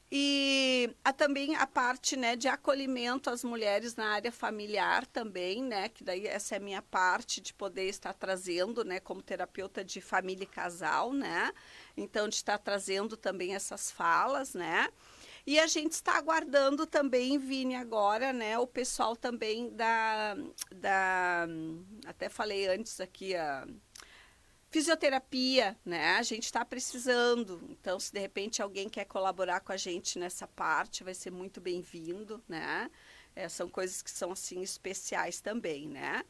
E 0.10 0.90
há 1.04 1.12
também 1.12 1.56
a 1.56 1.68
parte 1.68 2.16
né, 2.16 2.38
de 2.38 2.48
acolhimento 2.48 3.30
às 3.30 3.44
mulheres 3.44 3.96
na 3.96 4.08
área 4.14 4.32
familiar 4.32 5.06
também, 5.06 5.62
né? 5.62 5.90
Que 5.90 6.02
daí 6.02 6.26
essa 6.26 6.56
é 6.56 6.58
a 6.58 6.62
minha 6.62 6.82
parte 6.82 7.42
de 7.42 7.54
poder 7.54 7.90
estar 7.90 8.14
trazendo, 8.14 8.86
né, 8.86 9.02
como 9.02 9.22
terapeuta 9.22 9.84
de 9.84 10.00
família 10.00 10.44
e 10.44 10.48
casal, 10.48 11.12
né? 11.12 11.52
Então, 11.96 12.30
de 12.30 12.36
estar 12.36 12.58
trazendo 12.58 13.18
também 13.18 13.54
essas 13.54 13.92
falas, 13.92 14.54
né? 14.54 14.88
E 15.46 15.60
a 15.60 15.68
gente 15.68 15.94
está 15.94 16.18
aguardando 16.18 16.86
também, 16.86 17.38
Vini, 17.38 17.76
agora, 17.76 18.34
né? 18.34 18.58
O 18.60 18.68
pessoal 18.68 19.16
também 19.16 19.70
da. 19.70 20.36
da 20.76 21.48
até 22.06 22.28
falei 22.28 22.68
antes 22.68 23.00
aqui 23.00 23.34
a 23.34 23.66
fisioterapia, 24.70 25.78
né? 25.86 26.16
A 26.16 26.24
gente 26.24 26.46
está 26.46 26.64
precisando. 26.66 27.62
Então, 27.70 28.00
se 28.00 28.12
de 28.12 28.20
repente 28.20 28.62
alguém 28.62 28.90
quer 28.90 29.06
colaborar 29.06 29.62
com 29.62 29.72
a 29.72 29.78
gente 29.78 30.20
nessa 30.20 30.48
parte, 30.48 31.04
vai 31.04 31.14
ser 31.14 31.32
muito 31.32 31.62
bem-vindo, 31.62 32.44
né? 32.48 32.90
É, 33.36 33.48
são 33.48 33.70
coisas 33.70 34.02
que 34.02 34.10
são 34.10 34.32
assim 34.32 34.64
especiais 34.64 35.40
também, 35.40 35.88
né? 35.88 36.24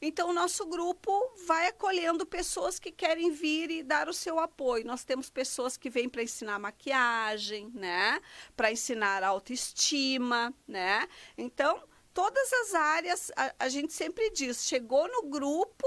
Então, 0.00 0.30
o 0.30 0.32
nosso 0.32 0.64
grupo 0.64 1.12
vai 1.46 1.68
acolhendo 1.68 2.24
pessoas 2.24 2.78
que 2.78 2.90
querem 2.90 3.30
vir 3.30 3.70
e 3.70 3.82
dar 3.82 4.08
o 4.08 4.14
seu 4.14 4.38
apoio. 4.38 4.86
Nós 4.86 5.04
temos 5.04 5.28
pessoas 5.28 5.76
que 5.76 5.90
vêm 5.90 6.08
para 6.08 6.22
ensinar 6.22 6.58
maquiagem, 6.58 7.70
né? 7.74 8.18
Para 8.56 8.72
ensinar 8.72 9.22
autoestima, 9.22 10.54
né? 10.66 11.06
Então, 11.36 11.82
todas 12.14 12.52
as 12.52 12.74
áreas, 12.74 13.32
a, 13.36 13.54
a 13.58 13.68
gente 13.68 13.92
sempre 13.92 14.30
diz, 14.30 14.64
chegou 14.64 15.06
no 15.06 15.28
grupo, 15.28 15.86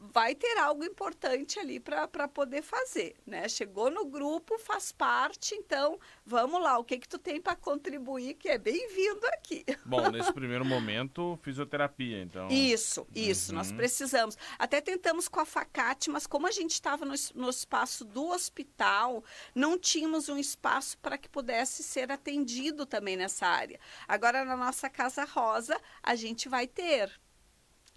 vai 0.00 0.34
ter 0.34 0.56
algo 0.58 0.82
importante 0.82 1.58
ali 1.58 1.78
para 1.78 2.26
poder 2.26 2.62
fazer, 2.62 3.14
né? 3.26 3.46
Chegou 3.48 3.90
no 3.90 4.06
grupo, 4.06 4.58
faz 4.58 4.90
parte, 4.90 5.54
então 5.54 6.00
vamos 6.24 6.60
lá, 6.62 6.78
o 6.78 6.84
que 6.84 6.98
que 6.98 7.08
tu 7.08 7.18
tem 7.18 7.40
para 7.40 7.54
contribuir 7.54 8.34
que 8.34 8.48
é 8.48 8.56
bem-vindo 8.56 9.26
aqui. 9.26 9.64
Bom, 9.84 10.08
nesse 10.10 10.32
primeiro 10.32 10.64
momento, 10.64 11.38
fisioterapia, 11.42 12.22
então. 12.22 12.48
Isso, 12.48 13.06
isso, 13.14 13.52
uhum. 13.52 13.58
nós 13.58 13.70
precisamos. 13.70 14.38
Até 14.58 14.80
tentamos 14.80 15.28
com 15.28 15.40
a 15.40 15.44
Facate, 15.44 16.08
mas 16.08 16.26
como 16.26 16.46
a 16.46 16.50
gente 16.50 16.72
estava 16.72 17.04
no, 17.04 17.14
no 17.34 17.50
espaço 17.50 18.04
do 18.04 18.28
hospital, 18.28 19.22
não 19.54 19.78
tínhamos 19.78 20.30
um 20.30 20.38
espaço 20.38 20.96
para 20.98 21.18
que 21.18 21.28
pudesse 21.28 21.82
ser 21.82 22.10
atendido 22.10 22.86
também 22.86 23.16
nessa 23.16 23.46
área. 23.46 23.78
Agora, 24.08 24.44
na 24.44 24.56
nossa 24.56 24.88
Casa 24.88 25.24
Rosa, 25.24 25.78
a 26.02 26.14
gente 26.14 26.48
vai 26.48 26.66
ter 26.66 27.20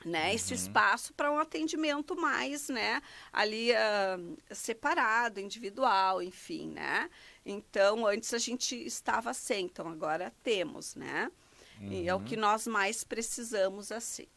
né, 0.06 0.30
uhum. 0.30 0.36
esse 0.36 0.54
espaço 0.54 1.14
para 1.14 1.32
um 1.32 1.40
atendimento 1.40 2.16
mais, 2.16 2.70
né, 2.70 3.02
ali 3.32 3.72
uh, 3.72 4.38
separado, 4.52 5.40
individual, 5.40 6.22
enfim, 6.22 6.70
né. 6.70 7.10
Então, 7.46 8.06
antes 8.06 8.34
a 8.34 8.38
gente 8.38 8.76
estava 8.76 9.34
sem, 9.34 9.66
então 9.66 9.88
agora 9.88 10.34
temos, 10.44 10.96
né. 10.96 11.32
Uhum. 11.80 11.92
E 11.92 12.08
é 12.08 12.16
o 12.16 12.20
que 12.20 12.36
uhum. 12.36 12.42
nós 12.42 12.68
mais 12.68 13.04
precisamos, 13.04 13.92
assim. 13.92 14.28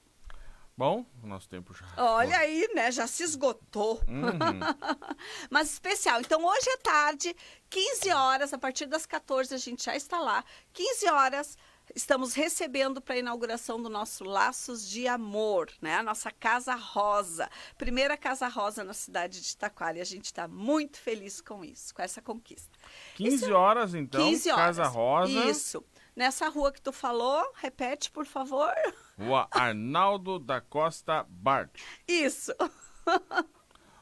Bom, 0.77 1.07
o 1.23 1.27
nosso 1.27 1.49
tempo 1.49 1.73
já. 1.73 1.87
Olha 1.97 2.37
aí, 2.37 2.69
né? 2.75 2.93
Já 2.93 3.07
se 3.07 3.23
esgotou. 3.23 3.95
Uhum. 4.07 4.61
Mas 5.49 5.73
especial. 5.73 6.21
Então, 6.21 6.45
hoje 6.45 6.69
é 6.69 6.77
tarde, 6.77 7.35
15 7.71 8.11
horas, 8.11 8.53
a 8.53 8.59
partir 8.59 8.85
das 8.85 9.07
14 9.07 9.55
a 9.55 9.59
gente 9.59 9.83
já 9.83 9.97
está 9.97 10.21
lá. 10.21 10.45
15 10.75 11.09
horas, 11.09 11.59
estamos 11.95 12.35
recebendo 12.35 13.01
para 13.01 13.15
a 13.15 13.19
inauguração 13.19 13.83
do 13.83 13.89
nosso 13.89 14.25
Laços 14.25 14.89
de 14.89 15.07
Amor, 15.07 15.71
né? 15.81 15.97
A 15.97 16.03
nossa 16.03 16.31
Casa 16.31 16.75
Rosa, 16.75 17.49
primeira 17.79 18.17
Casa 18.17 18.49
Rosa 18.49 18.83
na 18.83 18.93
cidade 18.93 19.41
de 19.41 19.57
Taquara. 19.57 19.99
E 19.99 20.01
a 20.01 20.05
gente 20.05 20.27
está 20.27 20.49
muito 20.49 20.99
feliz 20.99 21.41
com 21.41 21.65
isso, 21.65 21.95
com 21.95 22.03
essa 22.03 22.21
conquista. 22.21 22.77
15 23.15 23.35
Esse, 23.35 23.53
horas, 23.53 23.95
então, 23.95 24.21
15 24.21 24.51
horas. 24.51 24.65
Casa 24.65 24.87
Rosa. 24.87 25.45
Isso. 25.47 25.85
Nessa 26.15 26.49
rua 26.49 26.73
que 26.73 26.81
tu 26.81 26.93
falou, 26.93 27.45
repete, 27.57 28.11
por 28.11 28.25
favor. 28.25 28.73
Rua 29.19 29.47
Arnaldo 29.51 30.39
da 30.39 30.61
Costa 30.61 31.27
Bart. 31.29 31.71
Isso. 32.09 32.53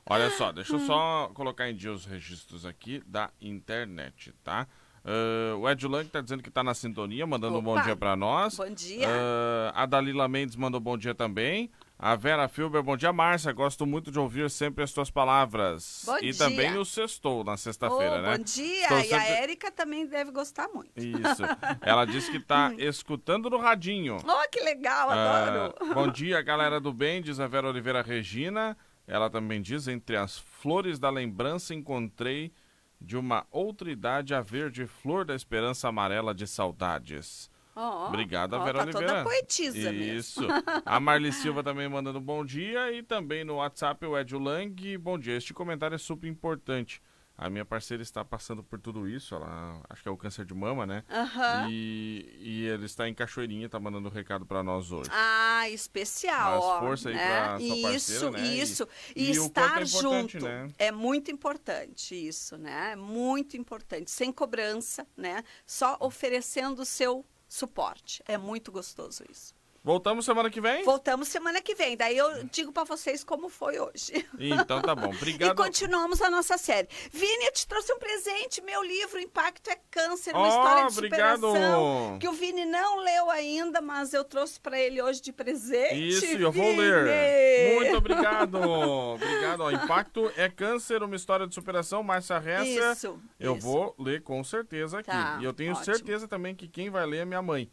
Olha 0.07 0.31
só, 0.31 0.53
deixa 0.53 0.75
eu 0.75 0.81
só 0.81 1.31
colocar 1.35 1.69
em 1.69 1.75
dia 1.75 1.91
os 1.91 2.05
registros 2.05 2.67
aqui 2.67 3.03
da 3.07 3.31
internet, 3.41 4.33
tá? 4.45 4.69
Uh, 5.05 5.59
o 5.59 5.69
Ed 5.69 5.87
Lang 5.87 6.07
está 6.07 6.23
dizendo 6.23 6.43
que 6.43 6.49
está 6.49 6.65
na 6.65 6.73
sintonia, 6.73 7.27
mandando 7.27 7.59
Opa. 7.59 7.61
um 7.61 7.75
bom 7.75 7.83
dia 7.83 7.95
para 7.95 8.17
nós. 8.17 8.57
Bom 8.57 8.71
dia. 8.71 9.07
Uh, 9.07 9.73
a 9.75 9.85
Dalila 9.85 10.27
Mendes 10.27 10.57
mandou 10.57 10.81
bom 10.81 10.97
dia 10.97 11.15
também. 11.15 11.71
A 11.99 12.17
Vera 12.17 12.49
Filber, 12.49 12.83
bom 12.83 12.97
dia, 12.97 13.13
Márcia. 13.13 13.53
Gosto 13.53 13.85
muito 13.85 14.11
de 14.11 14.19
ouvir 14.19 14.51
sempre 14.51 14.83
as 14.83 14.93
tuas 14.93 15.11
palavras. 15.11 16.05
Bom 16.07 16.17
e 16.17 16.33
dia. 16.33 16.35
também 16.35 16.79
o 16.79 16.85
sextou 16.87 17.45
na 17.45 17.57
sexta-feira, 17.57 18.17
oh, 18.19 18.23
né? 18.23 18.39
Bom 18.39 18.45
dia. 18.45 18.83
Estou 18.83 18.99
e 18.99 19.03
sempre... 19.03 19.17
a 19.17 19.29
Érica 19.43 19.71
também 19.71 20.07
deve 20.07 20.31
gostar 20.31 20.69
muito. 20.69 20.99
Isso. 20.99 21.43
Ela 21.83 22.07
disse 22.07 22.31
que 22.31 22.39
está 22.39 22.73
escutando 22.79 23.51
no 23.51 23.59
radinho. 23.59 24.17
Oh, 24.25 24.51
que 24.51 24.61
legal, 24.61 25.11
adoro. 25.11 25.75
Uh, 25.83 25.95
bom 25.95 26.09
dia, 26.13 26.41
galera 26.41 26.81
do 26.81 26.93
bem, 26.93 27.21
diz 27.21 27.39
a 27.39 27.47
Vera 27.47 27.69
Oliveira 27.69 28.01
Regina. 28.01 28.77
Ela 29.07 29.29
também 29.29 29.61
diz, 29.61 29.87
entre 29.87 30.17
as 30.17 30.39
flores 30.39 30.99
da 30.99 31.11
lembrança 31.11 31.75
encontrei 31.75 32.53
de 33.01 33.17
uma 33.17 33.47
outra 33.51 33.91
idade 33.91 34.35
a 34.35 34.41
verde 34.41 34.87
flor 34.87 35.25
da 35.25 35.35
esperança 35.35 35.89
amarela 35.89 36.35
de 36.35 36.47
saudades. 36.47 37.51
Oh, 37.77 38.07
Obrigada, 38.07 38.57
oh, 38.57 38.65
Vera 38.65 38.79
tá 38.79 38.85
Oliveira. 38.85 39.09
Toda 39.09 39.25
poetisa 39.25 39.93
Isso. 39.93 40.43
a 40.87 41.01
Marli 41.01 41.33
Silva 41.33 41.63
também 41.63 41.89
mandando 41.89 42.21
bom 42.21 42.45
dia 42.45 42.93
e 42.93 43.03
também 43.03 43.43
no 43.43 43.57
WhatsApp 43.57 44.07
o 44.07 44.17
Edio 44.17 44.39
Lang. 44.39 44.97
Bom 44.99 45.19
dia. 45.19 45.37
Este 45.37 45.53
comentário 45.53 45.97
é 45.97 45.99
super 45.99 46.29
importante. 46.29 47.03
A 47.37 47.51
minha 47.51 47.65
parceira 47.65 48.03
está 48.03 48.25
passando 48.25 48.63
por 48.63 48.79
tudo 48.79 49.09
isso, 49.09 49.35
ela 49.35 49.83
acho 49.91 50.03
que 50.03 50.09
é 50.09 50.13
o 50.13 50.17
câncer 50.17 50.45
de 50.45 50.55
mama, 50.55 50.87
né? 50.87 51.03
Uhum. 51.11 51.69
E, 51.69 52.39
e 52.41 52.67
ele 52.67 52.87
está 52.87 53.09
em 53.09 53.15
Cachoeirinha, 53.15 53.67
está 53.67 53.81
mandando 53.81 54.09
um 54.09 54.13
recado 54.13 54.47
para 54.47 54.63
nós 54.63 54.93
hoje. 54.93 55.11
Ah, 55.13 55.69
especial. 55.69 56.61
Mas 56.61 56.81
força 56.81 57.09
aí 57.09 57.17
né? 57.17 57.27
para 57.27 57.59
sua 57.59 57.67
isso, 57.67 57.83
parceira, 57.83 58.31
né? 58.31 58.55
Isso, 58.55 58.89
e, 59.17 59.25
e, 59.25 59.31
estar 59.33 59.83
é 59.83 59.85
junto 59.85 60.45
né? 60.45 60.71
é 60.79 60.93
muito 60.93 61.31
importante 61.33 62.15
isso, 62.15 62.57
né? 62.57 62.93
É 62.93 62.97
muito 62.97 63.57
importante, 63.57 64.13
sem 64.13 64.31
cobrança, 64.31 65.05
né? 65.17 65.43
Só 65.67 65.97
oferecendo 66.01 66.83
o 66.83 66.87
seu 66.87 67.25
suporte. 67.49 68.23
É 68.27 68.39
muito 68.39 68.71
gostoso 68.71 69.25
isso. 69.29 69.55
Voltamos 69.85 70.25
semana 70.25 70.49
que 70.49 70.63
vem? 70.63 70.83
Voltamos 70.83 71.29
semana 71.29 71.61
que 71.61 71.75
vem. 71.75 71.95
Daí 71.95 72.17
eu 72.17 72.45
digo 72.45 72.73
para 72.73 72.85
vocês 72.85 73.23
como 73.23 73.51
foi 73.51 73.79
hoje. 73.79 74.27
Então 74.39 74.81
tá 74.81 74.95
bom. 74.95 75.11
Obrigado. 75.15 75.53
e 75.53 75.55
continuamos 75.55 76.23
a 76.23 76.31
nossa 76.31 76.57
série. 76.57 76.89
Vini, 77.13 77.45
eu 77.45 77.53
te 77.53 77.67
trouxe 77.67 77.93
um 77.93 77.99
presente, 77.99 78.63
meu 78.63 78.83
livro 78.83 79.21
Impacto 79.21 79.69
é 79.69 79.79
Câncer, 79.91 80.35
uma 80.35 80.43
oh, 80.43 80.49
história 80.49 80.87
de 80.87 80.99
obrigado. 80.99 81.41
superação, 81.43 82.19
que 82.19 82.27
o 82.27 82.33
Vini 82.33 82.65
não 82.65 82.97
leu 83.01 83.31
ainda, 83.31 83.83
mas 83.83 84.15
eu 84.15 84.25
trouxe 84.25 84.59
para 84.59 84.81
ele 84.81 85.03
hoje 85.03 85.21
de 85.21 85.33
presente. 85.35 86.09
Isso, 86.09 86.29
Vini. 86.29 86.43
eu 86.43 86.51
vou 86.51 86.75
ler. 86.75 87.75
Muito 87.75 87.97
obrigado. 87.99 88.55
obrigado. 88.57 89.61
Ó, 89.61 89.71
Impacto 89.71 90.33
é 90.35 90.49
Câncer, 90.49 91.03
uma 91.03 91.15
história 91.15 91.47
de 91.47 91.55
superação, 91.55 92.03
Márcia 92.03 92.39
Ressa. 92.39 92.93
Isso. 92.93 93.21
Eu 93.39 93.57
isso. 93.59 93.67
vou 93.67 93.95
ler 93.99 94.23
com 94.23 94.43
certeza 94.43 95.01
aqui. 95.01 95.11
Tá, 95.11 95.39
e 95.43 95.45
eu 95.45 95.53
tenho 95.53 95.73
ótimo. 95.73 95.85
certeza 95.85 96.27
também 96.27 96.55
que 96.55 96.67
quem 96.67 96.89
vai 96.89 97.05
ler 97.05 97.19
é 97.19 97.25
minha 97.27 97.43
mãe. 97.43 97.71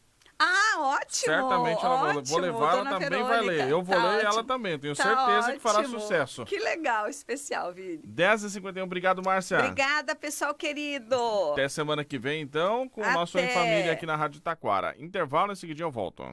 Ah, 0.73 0.79
ótimo! 0.79 1.33
Certamente 1.33 1.85
ela 1.85 2.03
ótimo, 2.03 2.23
vou 2.25 2.39
levar, 2.39 2.77
ela 2.77 2.89
também 2.89 3.09
Verônica. 3.09 3.27
vai 3.29 3.41
ler. 3.41 3.69
Eu 3.69 3.83
vou 3.83 3.95
tá 3.95 4.09
ler 4.09 4.17
e 4.17 4.19
ela 4.21 4.29
ótimo. 4.29 4.43
também. 4.43 4.79
Tenho 4.79 4.95
tá 4.95 5.03
certeza 5.03 5.39
ótimo. 5.39 5.53
que 5.53 5.59
fará 5.59 5.83
sucesso. 5.83 6.45
Que 6.45 6.59
legal, 6.59 7.07
especial, 7.07 7.73
Vini. 7.73 8.01
10h51, 8.07 8.83
obrigado, 8.83 9.21
Márcia. 9.23 9.59
Obrigada, 9.59 10.15
pessoal 10.15 10.53
querido. 10.53 11.15
Até 11.51 11.67
semana 11.67 12.03
que 12.03 12.17
vem, 12.17 12.41
então, 12.41 12.87
com 12.89 13.01
o 13.01 13.11
nosso 13.11 13.37
Em 13.37 13.45
Até. 13.45 13.53
Família 13.53 13.91
aqui 13.91 14.05
na 14.05 14.15
Rádio 14.15 14.39
Taquara. 14.41 14.95
Intervalo, 14.97 15.51
em 15.51 15.55
seguidinho 15.55 15.87
eu 15.87 15.91
volto. 15.91 16.23